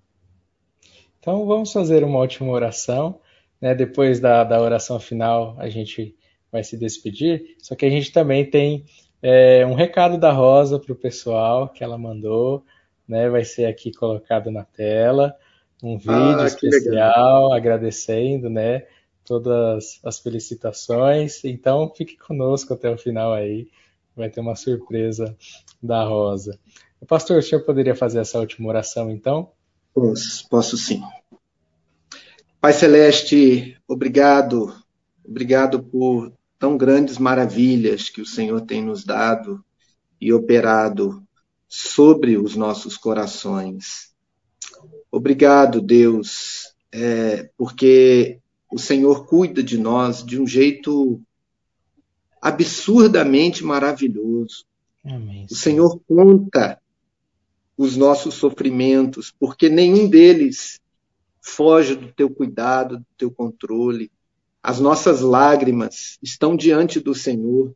Então 1.19 1.45
vamos 1.47 1.73
fazer 1.73 2.05
uma 2.05 2.19
última 2.19 2.51
oração 2.51 3.21
né, 3.61 3.75
depois 3.75 4.21
da, 4.21 4.43
da 4.45 4.61
oração 4.61 4.99
final, 4.99 5.55
a 5.59 5.69
gente 5.69 6.17
vai 6.51 6.65
se 6.65 6.77
despedir. 6.77 7.57
Só 7.59 7.75
que 7.75 7.85
a 7.85 7.91
gente 7.91 8.13
também 8.13 8.49
tem 8.49 8.85
é, 9.23 9.65
um 9.67 9.75
recado 9.75 10.19
da 10.19 10.33
Rosa 10.33 10.79
para 10.79 10.93
o 10.93 10.97
pessoal 10.97 11.69
que 11.69 11.85
ela 11.85 11.99
mandou, 11.99 12.65
né, 13.07 13.29
vai 13.29 13.45
ser 13.45 13.67
aqui 13.67 13.93
colocado 13.93 14.51
na 14.51 14.65
tela, 14.65 15.37
um 15.83 15.99
vídeo 15.99 16.41
ah, 16.41 16.47
especial 16.47 16.91
legal. 16.91 17.53
agradecendo, 17.53 18.49
né, 18.49 18.87
todas 19.25 20.01
as 20.05 20.19
felicitações. 20.19 21.45
Então 21.45 21.93
fique 21.95 22.17
conosco 22.17 22.73
até 22.75 22.91
o 22.91 22.99
final 22.99 23.33
aí, 23.33 23.69
vai 24.17 24.31
ter 24.31 24.41
uma 24.41 24.57
surpresa 24.57 25.37
da 25.83 26.05
Rosa. 26.05 26.59
Pastor, 27.07 27.39
o 27.39 27.43
senhor 27.43 27.63
poderia 27.63 27.95
fazer 27.95 28.21
essa 28.21 28.39
última 28.39 28.69
oração 28.69 29.11
então? 29.11 29.51
Posso, 29.95 30.49
posso 30.49 30.77
sim. 30.77 31.03
Pai 32.61 32.75
Celeste, 32.75 33.75
obrigado, 33.89 34.75
obrigado 35.25 35.83
por 35.83 36.31
tão 36.59 36.77
grandes 36.77 37.17
maravilhas 37.17 38.11
que 38.11 38.21
o 38.21 38.27
Senhor 38.27 38.61
tem 38.61 38.85
nos 38.85 39.03
dado 39.03 39.65
e 40.21 40.31
operado 40.31 41.27
sobre 41.67 42.37
os 42.37 42.57
nossos 42.57 42.99
corações. 42.99 44.13
Obrigado, 45.11 45.81
Deus, 45.81 46.75
é, 46.93 47.49
porque 47.57 48.39
o 48.71 48.79
Senhor 48.79 49.25
cuida 49.25 49.63
de 49.63 49.79
nós 49.79 50.23
de 50.23 50.39
um 50.39 50.47
jeito 50.47 51.19
absurdamente 52.43 53.65
maravilhoso. 53.65 54.67
Amém. 55.03 55.47
O 55.51 55.55
Senhor 55.55 55.99
conta 56.07 56.79
os 57.75 57.97
nossos 57.97 58.35
sofrimentos, 58.35 59.35
porque 59.41 59.71
nenhum 59.71 60.07
deles 60.07 60.79
foge 61.41 61.95
do 61.95 62.13
teu 62.13 62.31
cuidado, 62.31 62.99
do 62.99 63.07
teu 63.17 63.31
controle. 63.31 64.11
As 64.63 64.79
nossas 64.79 65.21
lágrimas 65.21 66.19
estão 66.23 66.57
diante 66.57 67.01
do 67.01 67.15
Senhor. 67.15 67.75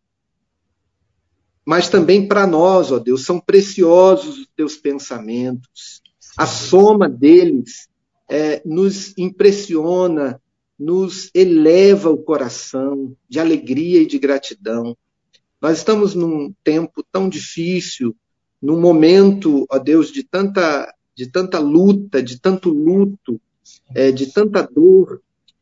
mas 1.66 1.88
também 1.88 2.28
para 2.28 2.46
nós, 2.46 2.92
ó 2.92 2.98
Deus, 2.98 3.24
são 3.24 3.40
preciosos 3.40 4.38
os 4.38 4.48
teus 4.54 4.76
pensamentos. 4.76 6.02
A 6.36 6.46
soma 6.46 7.08
deles 7.08 7.88
é, 8.28 8.60
nos 8.66 9.16
impressiona, 9.16 10.38
nos 10.78 11.30
eleva 11.34 12.10
o 12.10 12.18
coração 12.18 13.16
de 13.26 13.40
alegria 13.40 14.02
e 14.02 14.06
de 14.06 14.18
gratidão. 14.18 14.96
Nós 15.60 15.78
estamos 15.78 16.14
num 16.14 16.52
tempo 16.62 17.02
tão 17.10 17.28
difícil, 17.30 18.14
num 18.60 18.78
momento, 18.78 19.66
ó 19.70 19.78
Deus, 19.78 20.12
de 20.12 20.22
tanta, 20.22 20.92
de 21.14 21.30
tanta 21.30 21.58
luta, 21.58 22.22
de 22.22 22.38
tanto 22.38 22.68
luto, 22.68 23.40
é, 23.94 24.10
de 24.10 24.32
tanta 24.32 24.62
dor, 24.62 25.20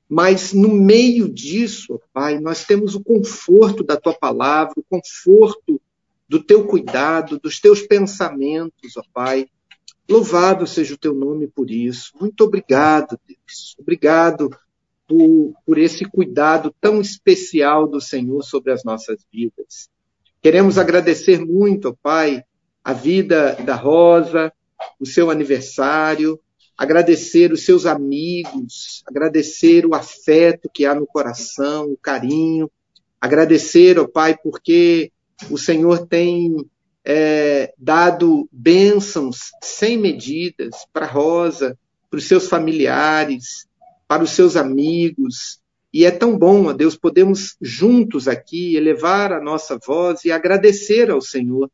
mas 0.09 0.53
no 0.53 0.69
meio 0.69 1.29
disso, 1.29 2.01
Pai, 2.13 2.39
nós 2.39 2.65
temos 2.65 2.95
o 2.95 3.03
conforto 3.03 3.83
da 3.83 3.97
tua 3.97 4.13
palavra, 4.13 4.75
o 4.77 4.83
conforto 4.83 5.81
do 6.29 6.43
teu 6.43 6.67
cuidado, 6.67 7.39
dos 7.39 7.61
teus 7.61 7.83
pensamentos, 7.83 8.97
ó 8.97 9.03
Pai. 9.13 9.47
Louvado 10.09 10.67
seja 10.67 10.95
o 10.95 10.99
teu 10.99 11.15
nome 11.15 11.47
por 11.47 11.71
isso. 11.71 12.13
Muito 12.21 12.45
obrigado, 12.45 13.19
Deus. 13.27 13.75
Obrigado 13.79 14.51
por, 15.09 15.55
por 15.65 15.79
esse 15.79 16.05
cuidado 16.05 16.75
tão 16.81 17.01
especial 17.01 17.87
do 17.87 18.01
Senhor 18.01 18.43
sobre 18.43 18.73
as 18.73 18.85
nossas 18.85 19.25
vidas. 19.33 19.89
Queremos 20.43 20.77
agradecer 20.77 21.45
muito, 21.45 21.89
ó 21.89 21.95
Pai, 22.03 22.43
a 22.83 22.93
vida 22.93 23.55
da 23.65 23.77
Rosa, 23.77 24.53
o 24.99 25.07
seu 25.07 25.31
aniversário, 25.31 26.41
agradecer 26.83 27.53
os 27.53 27.65
seus 27.65 27.87
amigos, 27.87 29.05
agradecer 29.07 29.87
o 29.87 29.95
afeto 29.95 30.69
que 30.69 30.85
há 30.85 30.93
no 30.93 31.07
coração, 31.07 31.93
o 31.93 31.97
carinho, 31.97 32.69
agradecer, 33.21 34.01
ó 34.01 34.09
Pai, 34.09 34.37
porque 34.37 35.13
o 35.49 35.57
Senhor 35.57 36.09
tem 36.09 36.57
é, 37.05 37.73
dado 37.79 38.49
bênçãos 38.51 39.53
sem 39.63 39.97
medidas 39.97 40.75
para 40.93 41.07
Rosa, 41.07 41.79
para 42.11 42.19
os 42.19 42.25
seus 42.27 42.49
familiares, 42.49 43.69
para 44.09 44.25
os 44.25 44.31
seus 44.31 44.57
amigos. 44.57 45.61
E 45.95 46.05
é 46.05 46.11
tão 46.11 46.37
bom, 46.37 46.67
ó 46.67 46.73
Deus, 46.73 46.97
podemos 46.97 47.55
juntos 47.61 48.27
aqui 48.27 48.75
elevar 48.75 49.33
a 49.33 49.41
nossa 49.41 49.79
voz 49.87 50.25
e 50.25 50.33
agradecer 50.33 51.13
ao 51.13 51.21
Senhor 51.21 51.71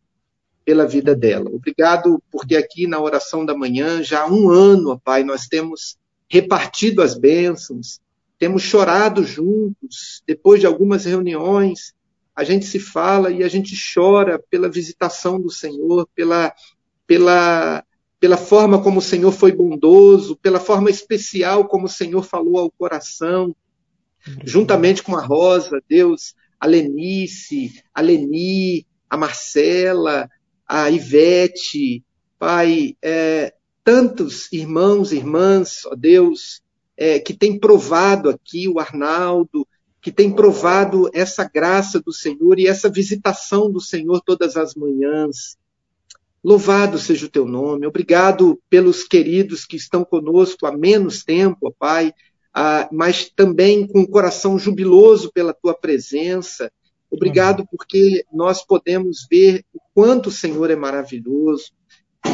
pela 0.69 0.87
vida 0.87 1.17
dela. 1.17 1.49
Obrigado, 1.51 2.23
porque 2.31 2.55
aqui 2.55 2.87
na 2.87 3.01
oração 3.01 3.43
da 3.43 3.57
manhã, 3.57 4.03
já 4.03 4.25
há 4.25 4.31
um 4.31 4.51
ano, 4.51 5.01
Pai, 5.03 5.25
nós 5.25 5.47
temos 5.47 5.97
repartido 6.29 7.01
as 7.01 7.19
bênçãos, 7.19 8.03
temos 8.39 8.65
chorado 8.65 9.25
juntos, 9.25 10.23
depois 10.27 10.61
de 10.61 10.67
algumas 10.67 11.07
reuniões, 11.07 11.95
a 12.37 12.45
gente 12.45 12.67
se 12.67 12.79
fala 12.79 13.31
e 13.31 13.43
a 13.43 13.49
gente 13.49 13.75
chora 13.95 14.39
pela 14.51 14.69
visitação 14.69 15.41
do 15.41 15.51
Senhor, 15.51 16.07
pela, 16.15 16.53
pela, 17.07 17.83
pela 18.21 18.37
forma 18.37 18.83
como 18.83 18.99
o 18.99 19.03
Senhor 19.03 19.33
foi 19.33 19.53
bondoso, 19.53 20.37
pela 20.37 20.61
forma 20.61 20.91
especial 20.91 21.67
como 21.67 21.87
o 21.87 21.89
Senhor 21.91 22.23
falou 22.23 22.59
ao 22.59 22.71
coração, 22.71 23.57
juntamente 24.45 25.03
com 25.03 25.17
a 25.17 25.25
Rosa, 25.25 25.83
Deus, 25.89 26.35
a 26.61 26.67
Lenice, 26.67 27.83
a 27.95 28.03
Leni, 28.03 28.87
a 29.09 29.17
Marcela, 29.17 30.29
a 30.69 30.91
Ivete, 30.91 32.05
Pai, 32.39 32.95
é, 33.03 33.55
tantos 33.83 34.53
irmãos 34.53 35.13
e 35.13 35.17
irmãs, 35.17 35.87
ó 35.87 35.95
Deus, 35.95 36.63
é, 36.97 37.19
que 37.19 37.33
tem 37.33 37.59
provado 37.59 38.29
aqui, 38.29 38.69
o 38.69 38.79
Arnaldo, 38.79 39.67
que 40.01 40.13
tem 40.13 40.31
provado 40.31 41.11
essa 41.13 41.49
graça 41.53 42.01
do 42.01 42.13
Senhor 42.13 42.59
e 42.59 42.67
essa 42.67 42.89
visitação 42.89 43.71
do 43.71 43.81
Senhor 43.81 44.21
todas 44.21 44.57
as 44.57 44.75
manhãs. 44.75 45.57
Louvado 46.45 46.99
seja 46.99 47.27
o 47.27 47.31
teu 47.31 47.47
nome. 47.47 47.87
Obrigado 47.87 48.61
pelos 48.71 49.03
queridos 49.03 49.65
que 49.65 49.77
estão 49.77 50.05
conosco 50.05 50.67
há 50.67 50.77
menos 50.77 51.25
tempo, 51.25 51.59
ó 51.63 51.73
Pai, 51.77 52.13
mas 52.93 53.29
também 53.35 53.87
com 53.87 54.03
o 54.03 54.09
coração 54.09 54.59
jubiloso 54.59 55.33
pela 55.33 55.53
tua 55.53 55.75
presença. 55.75 56.71
Obrigado 57.11 57.67
porque 57.71 58.25
nós 58.33 58.65
podemos 58.65 59.27
ver 59.31 59.65
o 59.73 59.81
quanto 59.95 60.29
o 60.29 60.33
Senhor 60.33 60.71
é 60.71 60.77
maravilhoso 60.77 61.73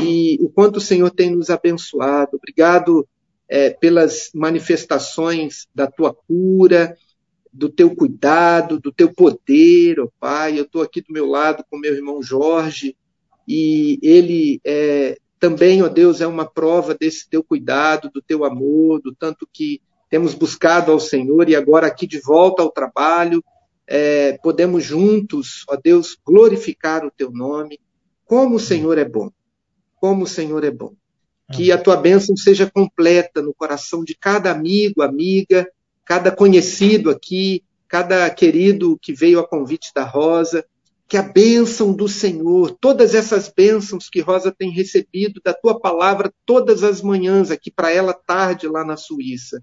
e 0.02 0.36
o 0.40 0.48
quanto 0.48 0.76
o 0.76 0.80
Senhor 0.80 1.10
tem 1.10 1.30
nos 1.30 1.50
abençoado. 1.50 2.36
Obrigado 2.36 3.06
é, 3.48 3.70
pelas 3.70 4.30
manifestações 4.34 5.66
da 5.74 5.86
tua 5.86 6.12
cura, 6.12 6.96
do 7.52 7.68
teu 7.68 7.94
cuidado, 7.94 8.80
do 8.80 8.92
teu 8.92 9.12
poder, 9.12 10.00
ó 10.00 10.08
Pai. 10.18 10.58
Eu 10.58 10.64
estou 10.64 10.82
aqui 10.82 11.00
do 11.00 11.12
meu 11.12 11.26
lado 11.26 11.64
com 11.70 11.78
meu 11.78 11.94
irmão 11.94 12.20
Jorge, 12.20 12.96
e 13.46 13.98
ele 14.02 14.60
é, 14.64 15.18
também, 15.38 15.82
ó 15.82 15.88
Deus, 15.88 16.20
é 16.20 16.26
uma 16.26 16.46
prova 16.46 16.94
desse 16.94 17.28
teu 17.28 17.44
cuidado, 17.44 18.10
do 18.12 18.20
teu 18.20 18.44
amor, 18.44 19.00
do 19.00 19.14
tanto 19.14 19.48
que 19.52 19.80
temos 20.10 20.34
buscado 20.34 20.90
ao 20.90 20.98
Senhor 20.98 21.48
e 21.48 21.54
agora 21.54 21.86
aqui 21.86 22.06
de 22.06 22.18
volta 22.18 22.62
ao 22.62 22.70
trabalho, 22.70 23.44
é, 23.86 24.38
podemos 24.42 24.84
juntos, 24.84 25.64
ó 25.68 25.76
Deus, 25.76 26.16
glorificar 26.24 27.04
o 27.04 27.10
teu 27.10 27.30
nome. 27.30 27.78
Como 28.24 28.56
o 28.56 28.60
Senhor 28.60 28.96
é 28.98 29.04
bom, 29.04 29.30
como 29.96 30.24
o 30.24 30.28
Senhor 30.28 30.64
é 30.64 30.70
bom. 30.70 30.94
Que 31.52 31.70
a 31.70 31.76
tua 31.76 31.96
bênção 31.96 32.34
seja 32.36 32.70
completa 32.70 33.42
no 33.42 33.52
coração 33.52 34.02
de 34.02 34.14
cada 34.14 34.50
amigo, 34.50 35.02
amiga, 35.02 35.70
cada 36.04 36.30
conhecido 36.30 37.10
aqui, 37.10 37.62
cada 37.86 38.28
querido 38.30 38.98
que 39.00 39.12
veio 39.12 39.38
a 39.38 39.46
convite 39.46 39.92
da 39.94 40.04
Rosa, 40.04 40.64
que 41.06 41.16
a 41.18 41.22
bênção 41.22 41.92
do 41.92 42.08
Senhor, 42.08 42.76
todas 42.80 43.14
essas 43.14 43.52
bênçãos 43.54 44.08
que 44.08 44.20
Rosa 44.20 44.50
tem 44.50 44.70
recebido 44.70 45.40
da 45.44 45.52
tua 45.52 45.78
palavra 45.78 46.32
todas 46.46 46.82
as 46.82 47.02
manhãs 47.02 47.50
aqui 47.50 47.70
para 47.70 47.92
ela 47.92 48.14
tarde 48.14 48.66
lá 48.66 48.84
na 48.84 48.96
Suíça, 48.96 49.62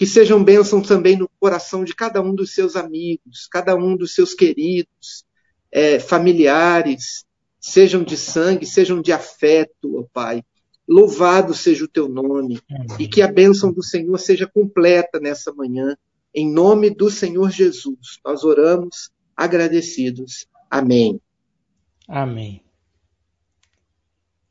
que 0.00 0.06
sejam 0.06 0.42
bênçãos 0.42 0.88
também 0.88 1.14
no 1.14 1.28
coração 1.38 1.84
de 1.84 1.94
cada 1.94 2.22
um 2.22 2.34
dos 2.34 2.54
seus 2.54 2.74
amigos, 2.74 3.46
cada 3.52 3.76
um 3.76 3.94
dos 3.94 4.14
seus 4.14 4.32
queridos, 4.32 5.26
é, 5.70 6.00
familiares, 6.00 7.26
sejam 7.60 8.02
de 8.02 8.16
sangue, 8.16 8.64
sejam 8.64 9.02
de 9.02 9.12
afeto, 9.12 9.98
ó 9.98 10.04
Pai, 10.10 10.42
Louvado 10.88 11.52
seja 11.52 11.84
o 11.84 11.88
teu 11.88 12.08
nome 12.08 12.58
e 12.98 13.06
que 13.06 13.20
a 13.20 13.30
bênção 13.30 13.70
do 13.70 13.82
Senhor 13.82 14.16
seja 14.16 14.46
completa 14.46 15.20
nessa 15.20 15.52
manhã. 15.52 15.94
Em 16.34 16.50
nome 16.50 16.88
do 16.88 17.10
Senhor 17.10 17.50
Jesus, 17.50 18.18
nós 18.24 18.42
oramos 18.42 19.10
agradecidos. 19.36 20.48
Amém. 20.70 21.20
Amém. 22.08 22.64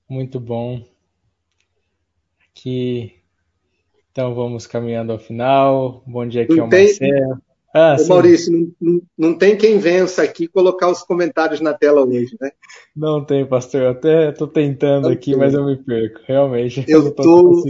Muito 0.07 0.39
bom. 0.39 0.87
Aqui, 2.51 3.18
então 4.19 4.35
vamos 4.35 4.67
caminhando 4.67 5.13
ao 5.13 5.17
final. 5.17 6.03
Bom 6.05 6.27
dia 6.27 6.43
aqui 6.43 6.59
ao 6.59 6.67
Marcelo. 6.67 7.41
Ah, 7.73 7.95
Ô, 7.97 8.07
Maurício, 8.07 8.51
não, 8.51 8.71
não, 8.81 9.01
não, 9.17 9.33
tem 9.33 9.55
quem 9.55 9.77
vença 9.77 10.23
aqui 10.23 10.45
colocar 10.45 10.89
os 10.89 11.03
comentários 11.03 11.61
na 11.61 11.73
tela 11.73 12.03
hoje, 12.03 12.35
né? 12.41 12.51
Não 12.93 13.23
tem, 13.23 13.45
pastor. 13.45 13.81
Eu 13.81 13.89
até 13.91 14.31
estou 14.31 14.47
tentando 14.47 15.03
não 15.03 15.11
aqui, 15.11 15.31
tem. 15.31 15.39
mas 15.39 15.53
eu 15.53 15.65
me 15.65 15.77
perco. 15.77 16.19
Realmente, 16.27 16.83
eu, 16.85 17.05
eu 17.07 17.11
tô, 17.15 17.63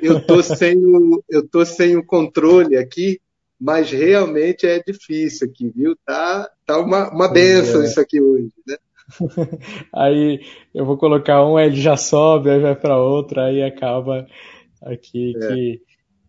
Eu 0.00 0.24
tô 0.24 0.42
sem 0.44 0.76
o, 0.76 1.24
eu 1.28 1.48
tô 1.48 1.64
sem 1.64 1.96
o 1.96 2.06
controle 2.06 2.76
aqui, 2.76 3.18
mas 3.60 3.90
realmente 3.90 4.68
é 4.68 4.80
difícil 4.80 5.48
aqui, 5.48 5.72
viu? 5.74 5.96
Tá, 6.06 6.48
tá 6.64 6.78
uma, 6.78 7.10
uma 7.10 7.26
benção 7.26 7.82
é. 7.82 7.86
isso 7.86 8.00
aqui 8.00 8.20
hoje, 8.20 8.52
né? 8.64 8.76
aí 9.92 10.40
eu 10.72 10.86
vou 10.86 10.96
colocar 10.96 11.44
um, 11.44 11.58
ele 11.58 11.76
já 11.76 11.96
sobe, 11.96 12.50
aí 12.50 12.60
vai 12.60 12.76
para 12.76 12.96
outro, 12.96 13.40
aí 13.40 13.60
acaba 13.60 14.24
aqui 14.84 15.34
é. 15.36 15.48
que 15.48 15.82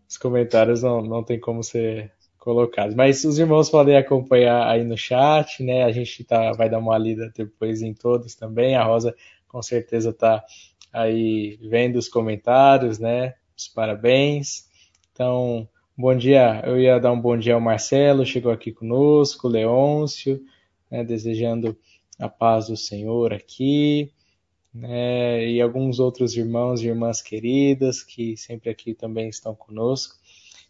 os 0.08 0.16
comentários 0.16 0.82
não, 0.82 1.02
não 1.02 1.22
tem 1.22 1.38
como 1.38 1.62
ser 1.62 2.12
colocados. 2.38 2.94
Mas 2.94 3.24
os 3.24 3.38
irmãos 3.38 3.68
podem 3.68 3.96
acompanhar 3.96 4.68
aí 4.68 4.84
no 4.84 4.96
chat, 4.96 5.62
né? 5.62 5.82
A 5.82 5.90
gente 5.90 6.22
tá, 6.22 6.52
vai 6.52 6.70
dar 6.70 6.78
uma 6.78 6.96
lida 6.96 7.32
depois 7.36 7.82
em 7.82 7.92
todos 7.92 8.34
também. 8.34 8.76
A 8.76 8.84
Rosa 8.84 9.14
com 9.48 9.60
certeza 9.60 10.10
está 10.10 10.44
aí 10.92 11.58
vendo 11.60 11.96
os 11.96 12.08
comentários, 12.08 12.98
né? 12.98 13.34
Os 13.56 13.66
parabéns. 13.66 14.68
Então, 15.12 15.68
bom 15.96 16.14
dia. 16.16 16.62
Eu 16.64 16.78
ia 16.78 17.00
dar 17.00 17.12
um 17.12 17.20
bom 17.20 17.36
dia 17.36 17.54
ao 17.54 17.60
Marcelo, 17.60 18.24
chegou 18.24 18.52
aqui 18.52 18.70
conosco, 18.70 19.48
Leôncio, 19.48 20.40
né? 20.88 21.02
desejando 21.02 21.76
a 22.18 22.28
paz 22.28 22.68
do 22.68 22.76
Senhor 22.76 23.32
aqui. 23.32 24.12
Né, 24.78 25.48
e 25.48 25.60
alguns 25.60 25.98
outros 25.98 26.36
irmãos 26.36 26.82
e 26.82 26.86
irmãs 26.86 27.22
queridas 27.22 28.02
que 28.02 28.36
sempre 28.36 28.68
aqui 28.68 28.92
também 28.92 29.28
estão 29.28 29.54
conosco. 29.54 30.16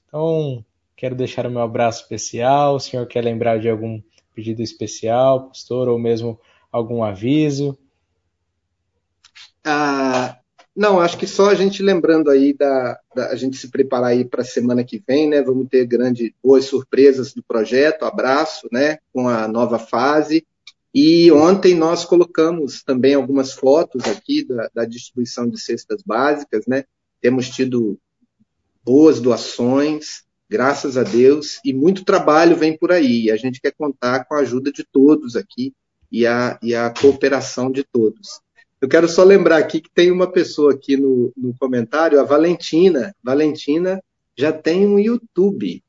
Então, 0.07 0.65
Quero 0.97 1.15
deixar 1.15 1.47
o 1.47 1.51
meu 1.51 1.61
abraço 1.61 2.03
especial. 2.03 2.77
O 2.77 2.81
senhor 2.81 3.07
quer 3.07 3.23
lembrar 3.23 3.61
de 3.61 3.69
algum 3.69 4.01
pedido 4.35 4.63
especial, 4.63 5.49
pastor, 5.49 5.89
ou 5.89 5.99
mesmo 5.99 6.41
algum 6.73 7.05
aviso? 7.05 7.79
Ah, 9.63 10.39
não, 10.75 10.99
acho 10.99 11.19
que 11.19 11.27
só 11.27 11.51
a 11.51 11.55
gente 11.55 11.83
lembrando 11.83 12.31
aí 12.31 12.55
da, 12.55 12.99
da 13.15 13.27
a 13.29 13.37
gente 13.37 13.59
se 13.59 13.71
preparar 13.71 14.11
aí 14.11 14.25
para 14.25 14.41
a 14.41 14.45
semana 14.45 14.83
que 14.83 15.03
vem, 15.07 15.29
né? 15.29 15.43
Vamos 15.43 15.69
ter 15.69 15.85
grandes 15.85 16.31
boas 16.43 16.65
surpresas 16.65 17.35
do 17.35 17.43
projeto. 17.43 18.05
Abraço, 18.05 18.67
né? 18.73 18.99
Com 19.13 19.29
a 19.29 19.47
nova 19.47 19.79
fase 19.79 20.47
E 20.99 21.31
ontem 21.31 21.75
nós 21.75 22.07
colocamos 22.07 22.83
também 22.83 23.13
algumas 23.13 23.53
fotos 23.53 24.07
aqui 24.07 24.43
da, 24.43 24.71
da 24.73 24.85
distribuição 24.87 25.47
de 25.47 25.61
cestas 25.61 26.01
básicas, 26.03 26.67
né? 26.67 26.85
Temos 27.21 27.51
tido 27.51 27.99
boas 28.83 29.21
doações, 29.21 30.23
graças 30.49 30.97
a 30.97 31.03
Deus, 31.03 31.61
e 31.63 31.75
muito 31.75 32.03
trabalho 32.03 32.57
vem 32.57 32.79
por 32.79 32.93
aí. 32.93 33.31
A 33.31 33.37
gente 33.37 33.61
quer 33.61 33.73
contar 33.73 34.25
com 34.25 34.37
a 34.37 34.39
ajuda 34.39 34.73
de 34.73 34.87
todos 34.91 35.37
aqui 35.37 35.75
e 36.11 36.27
a, 36.27 36.59
e 36.63 36.75
a 36.75 36.89
cooperação 36.89 37.71
de 37.71 37.85
todos. 37.85 38.41
Eu 38.81 38.89
quero 38.89 39.07
só 39.07 39.23
lembrar 39.23 39.59
aqui 39.59 39.83
que 39.83 39.91
tem 39.93 40.11
uma 40.11 40.33
pessoa 40.33 40.73
aqui 40.73 40.97
no, 40.97 41.31
no 41.37 41.55
comentário, 41.59 42.19
a 42.19 42.25
Valentina. 42.25 43.15
Valentina 43.23 44.03
já 44.35 44.51
tem 44.51 44.87
um 44.87 44.99
YouTube. 44.99 45.85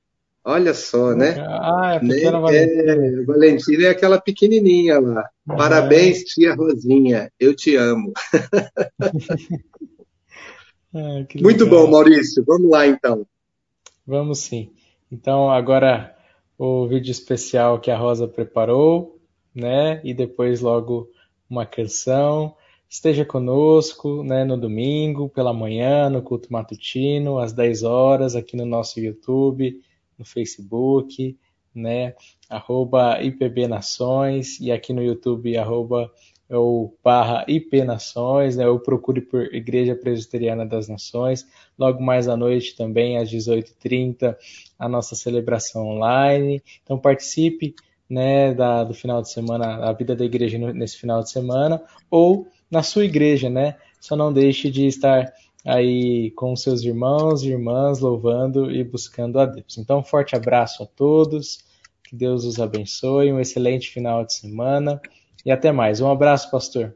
Olha 0.49 0.73
só, 0.73 1.13
né? 1.13 1.45
Ah, 1.45 1.95
é 1.95 1.97
a 1.97 1.99
pequena 1.99 2.31
né? 2.31 2.39
Valentina. 2.39 2.93
É, 2.93 3.25
Valentina 3.25 3.83
é 3.83 3.89
aquela 3.89 4.17
pequenininha 4.17 4.97
lá. 4.97 5.29
Uhum. 5.45 5.57
Parabéns, 5.57 6.23
tia 6.23 6.55
Rosinha. 6.55 7.29
Eu 7.37 7.53
te 7.53 7.75
amo. 7.75 8.13
ah, 10.95 11.25
Muito 11.41 11.67
bom, 11.67 11.91
Maurício. 11.91 12.45
Vamos 12.47 12.71
lá, 12.71 12.87
então. 12.87 13.27
Vamos 14.05 14.39
sim. 14.39 14.71
Então, 15.11 15.51
agora 15.51 16.15
o 16.57 16.87
vídeo 16.87 17.11
especial 17.11 17.81
que 17.81 17.91
a 17.91 17.97
Rosa 17.97 18.25
preparou, 18.25 19.19
né? 19.53 19.99
E 20.01 20.13
depois 20.13 20.61
logo 20.61 21.09
uma 21.49 21.65
canção. 21.65 22.55
Esteja 22.89 23.25
conosco 23.25 24.23
né, 24.23 24.45
no 24.45 24.55
domingo, 24.55 25.27
pela 25.27 25.51
manhã, 25.51 26.09
no 26.09 26.21
culto 26.21 26.53
matutino, 26.53 27.37
às 27.37 27.51
10 27.51 27.83
horas, 27.83 28.33
aqui 28.33 28.55
no 28.55 28.65
nosso 28.65 28.97
YouTube, 28.97 29.81
no 30.17 30.25
Facebook, 30.25 31.37
né? 31.73 32.13
Arroba 32.49 33.21
IPB 33.21 33.67
Nações 33.67 34.59
e 34.59 34.71
aqui 34.71 34.93
no 34.93 35.03
YouTube, 35.03 35.57
arroba 35.57 36.11
ou 36.49 36.97
barra 37.03 37.45
IP 37.47 37.83
Nações, 37.83 38.55
né? 38.55 38.67
Ou 38.67 38.79
procure 38.79 39.21
por 39.21 39.53
Igreja 39.53 39.95
Presbiteriana 39.95 40.65
das 40.65 40.87
Nações. 40.87 41.45
Logo 41.77 42.01
mais 42.01 42.27
à 42.27 42.37
noite 42.37 42.75
também, 42.75 43.17
às 43.17 43.29
18h30, 43.29 44.35
a 44.79 44.87
nossa 44.89 45.15
celebração 45.15 45.87
online. 45.87 46.63
Então 46.83 46.97
participe 46.97 47.75
né, 48.09 48.53
da, 48.53 48.83
do 48.83 48.93
final 48.93 49.21
de 49.21 49.29
semana, 49.29 49.85
a 49.85 49.91
vida 49.91 50.15
da 50.15 50.23
igreja 50.23 50.57
nesse 50.57 50.97
final 50.97 51.21
de 51.21 51.29
semana, 51.29 51.83
ou 52.09 52.47
na 52.71 52.81
sua 52.81 53.03
igreja, 53.03 53.49
né? 53.49 53.75
Só 53.99 54.15
não 54.15 54.31
deixe 54.31 54.69
de 54.71 54.87
estar 54.87 55.33
aí 55.67 56.31
com 56.31 56.55
seus 56.55 56.81
irmãos 56.81 57.43
e 57.43 57.49
irmãs 57.49 57.99
louvando 57.99 58.71
e 58.71 58.83
buscando 58.85 59.37
a 59.37 59.45
Deus. 59.45 59.77
Então, 59.77 59.99
um 59.99 60.03
forte 60.03 60.33
abraço 60.33 60.81
a 60.81 60.85
todos, 60.85 61.59
que 62.03 62.15
Deus 62.15 62.45
os 62.45 62.57
abençoe, 62.57 63.33
um 63.33 63.39
excelente 63.39 63.89
final 63.89 64.23
de 64.23 64.33
semana 64.33 65.01
e 65.45 65.51
até 65.51 65.71
mais. 65.73 65.99
Um 65.99 66.09
abraço, 66.09 66.49
pastor. 66.49 66.95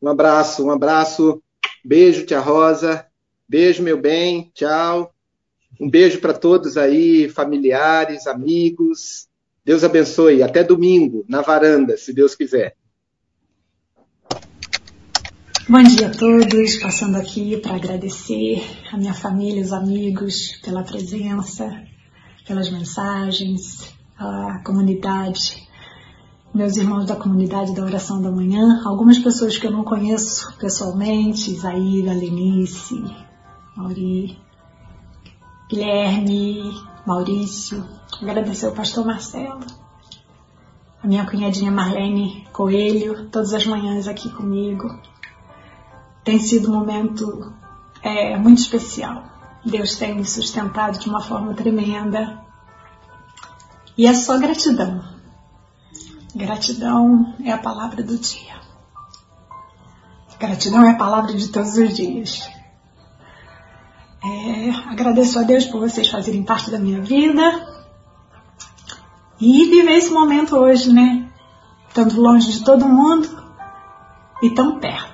Um 0.00 0.08
abraço, 0.08 0.64
um 0.64 0.70
abraço. 0.70 1.42
Beijo, 1.84 2.24
tia 2.24 2.38
Rosa. 2.38 3.04
Beijo, 3.48 3.82
meu 3.82 4.00
bem. 4.00 4.50
Tchau. 4.54 5.12
Um 5.80 5.90
beijo 5.90 6.20
para 6.20 6.32
todos 6.32 6.76
aí, 6.76 7.28
familiares, 7.28 8.28
amigos. 8.28 9.28
Deus 9.64 9.82
abençoe. 9.82 10.42
Até 10.42 10.62
domingo, 10.62 11.24
na 11.28 11.42
varanda, 11.42 11.96
se 11.96 12.12
Deus 12.12 12.36
quiser. 12.36 12.76
Bom 15.68 15.82
dia 15.82 16.06
a 16.06 16.10
todos, 16.12 16.76
passando 16.76 17.16
aqui 17.16 17.56
para 17.56 17.74
agradecer 17.74 18.64
a 18.92 18.96
minha 18.96 19.12
família, 19.12 19.60
os 19.60 19.72
amigos 19.72 20.52
pela 20.62 20.84
presença, 20.84 21.82
pelas 22.46 22.70
mensagens, 22.70 23.92
a 24.16 24.60
comunidade, 24.64 25.66
meus 26.54 26.76
irmãos 26.76 27.06
da 27.06 27.16
comunidade 27.16 27.74
da 27.74 27.82
oração 27.82 28.22
da 28.22 28.30
manhã, 28.30 28.80
algumas 28.84 29.18
pessoas 29.18 29.58
que 29.58 29.66
eu 29.66 29.72
não 29.72 29.82
conheço 29.82 30.56
pessoalmente, 30.56 31.50
Isaíra, 31.50 32.14
Lenice, 32.14 33.02
Mauri, 33.76 34.38
Guilherme, 35.68 36.80
Maurício, 37.04 37.84
agradecer 38.22 38.66
ao 38.66 38.72
pastor 38.72 39.04
Marcelo, 39.04 39.66
a 41.02 41.08
minha 41.08 41.26
cunhadinha 41.26 41.72
Marlene 41.72 42.46
Coelho, 42.52 43.28
todas 43.30 43.52
as 43.52 43.66
manhãs 43.66 44.06
aqui 44.06 44.30
comigo, 44.30 44.96
tem 46.26 46.40
sido 46.40 46.72
um 46.72 46.74
momento 46.74 47.52
é, 48.02 48.36
muito 48.36 48.58
especial. 48.58 49.22
Deus 49.64 49.94
tem 49.94 50.16
me 50.16 50.24
sustentado 50.24 50.98
de 50.98 51.08
uma 51.08 51.20
forma 51.20 51.54
tremenda. 51.54 52.44
E 53.96 54.08
é 54.08 54.12
só 54.12 54.36
gratidão. 54.36 55.04
Gratidão 56.34 57.36
é 57.44 57.52
a 57.52 57.58
palavra 57.58 58.02
do 58.02 58.18
dia. 58.18 58.56
Gratidão 60.36 60.84
é 60.84 60.90
a 60.90 60.96
palavra 60.96 61.32
de 61.32 61.46
todos 61.46 61.78
os 61.78 61.94
dias. 61.94 62.50
É, 64.24 64.70
agradeço 64.90 65.38
a 65.38 65.44
Deus 65.44 65.64
por 65.66 65.78
vocês 65.78 66.10
fazerem 66.10 66.42
parte 66.42 66.72
da 66.72 66.78
minha 66.80 67.00
vida 67.00 67.68
e 69.40 69.64
viver 69.66 69.92
esse 69.92 70.10
momento 70.10 70.56
hoje, 70.56 70.92
né? 70.92 71.30
Tanto 71.94 72.20
longe 72.20 72.50
de 72.50 72.64
todo 72.64 72.88
mundo 72.88 73.28
e 74.42 74.50
tão 74.50 74.80
perto. 74.80 75.05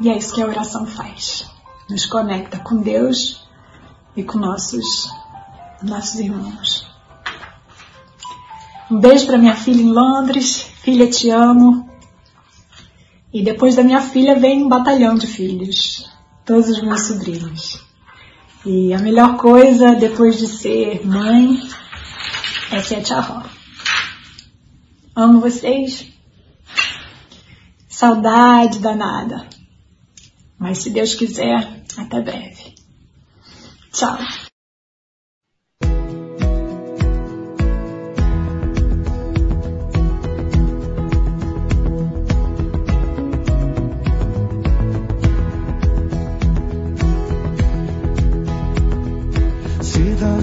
E 0.00 0.08
é 0.08 0.16
isso 0.16 0.34
que 0.34 0.42
a 0.42 0.46
oração 0.46 0.86
faz. 0.86 1.48
Nos 1.88 2.06
conecta 2.06 2.58
com 2.58 2.80
Deus 2.80 3.46
e 4.16 4.22
com 4.22 4.38
nossos, 4.38 5.10
nossos 5.82 6.18
irmãos. 6.20 6.86
Um 8.90 8.98
beijo 8.98 9.26
para 9.26 9.38
minha 9.38 9.56
filha 9.56 9.82
em 9.82 9.92
Londres. 9.92 10.62
Filha, 10.82 11.08
te 11.08 11.30
amo. 11.30 11.88
E 13.32 13.42
depois 13.42 13.76
da 13.76 13.82
minha 13.82 14.00
filha 14.00 14.38
vem 14.38 14.64
um 14.64 14.68
batalhão 14.68 15.14
de 15.14 15.26
filhos. 15.26 16.10
Todos 16.44 16.68
os 16.68 16.82
meus 16.82 17.02
sobrinhos. 17.02 17.82
E 18.66 18.92
a 18.92 18.98
melhor 18.98 19.36
coisa 19.36 19.94
depois 19.94 20.38
de 20.38 20.46
ser 20.46 21.06
mãe 21.06 21.60
é 22.70 22.80
ser 22.80 22.96
a 22.96 23.02
tia 23.02 23.20
Ró. 23.20 23.42
Amo 25.16 25.40
vocês. 25.40 26.12
Saudade 27.88 28.78
danada. 28.80 29.53
Mas 30.64 30.78
se 30.78 30.88
Deus 30.88 31.14
quiser, 31.14 31.82
até 31.98 32.22
breve. 32.22 32.74
Tchau. 33.92 34.16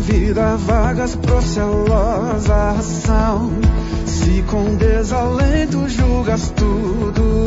Vida 0.04 0.56
vagas 0.58 1.16
procelosa 1.16 2.72
ação, 2.72 3.50
se 4.06 4.44
com 4.44 4.76
desalento 4.76 5.88
julgas 5.88 6.52
tudo 6.52 7.41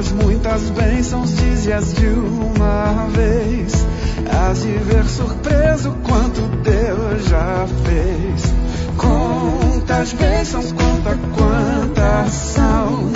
Contas 0.00 0.12
muitas 0.12 0.70
bênçãos, 0.70 1.36
dizias 1.36 1.92
de 1.92 2.06
uma 2.06 3.06
vez. 3.08 3.86
Hás 4.32 4.62
de 4.62 4.72
ver 4.78 5.04
surpreso 5.04 5.94
quanto 6.02 6.40
Deus 6.62 7.28
já 7.28 7.66
fez. 7.84 8.54
Contas 8.96 10.14
bênçãos, 10.14 10.72
conta 10.72 11.18
quantas 11.36 12.32
são 12.32 13.12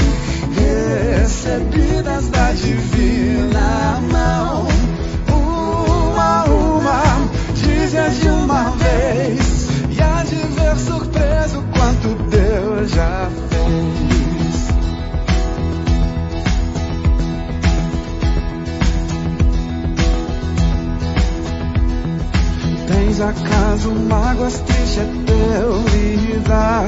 recebidas 0.55 2.29
da 2.29 2.53
divina 2.53 3.14
acaso 23.25 23.91
mágoas, 23.91 24.61
triste 24.61 25.01
é 25.01 25.07
teu 25.27 25.83
lidar. 25.89 26.87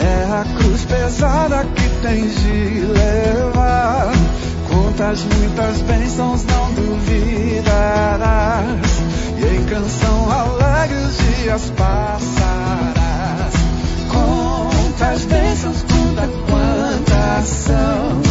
É 0.00 0.24
a 0.32 0.44
cruz 0.56 0.84
pesada 0.84 1.64
que 1.64 1.88
tens 2.02 2.34
de 2.42 2.80
levar. 2.86 4.12
Contas 4.68 5.24
muitas 5.24 5.78
bênçãos, 5.82 6.44
não 6.44 6.72
duvidarás. 6.74 7.70
E 9.38 9.44
em 9.56 9.64
canção 9.64 10.30
alegre 10.30 10.96
os 10.96 11.16
dias 11.18 11.72
passarás. 11.76 13.54
Contas 14.10 15.24
bênçãos, 15.26 15.82
conta 15.82 16.28
quantas 16.48 17.46
são. 17.48 18.22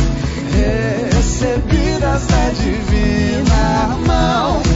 Recebidas 1.16 2.28
da 2.28 2.50
divina 2.50 3.98
mão 4.06 4.71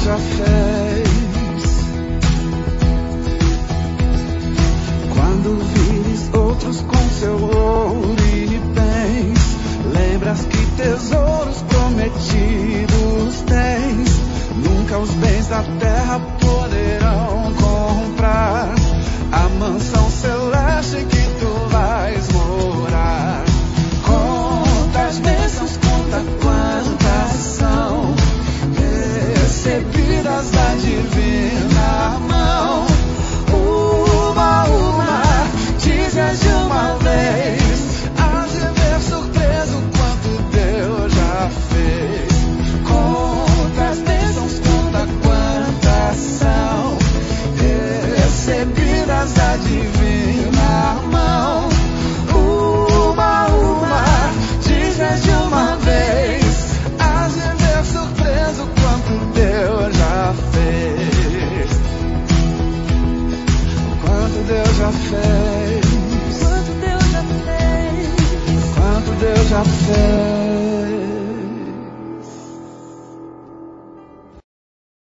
haja 0.00 0.16
fé. 0.16 0.89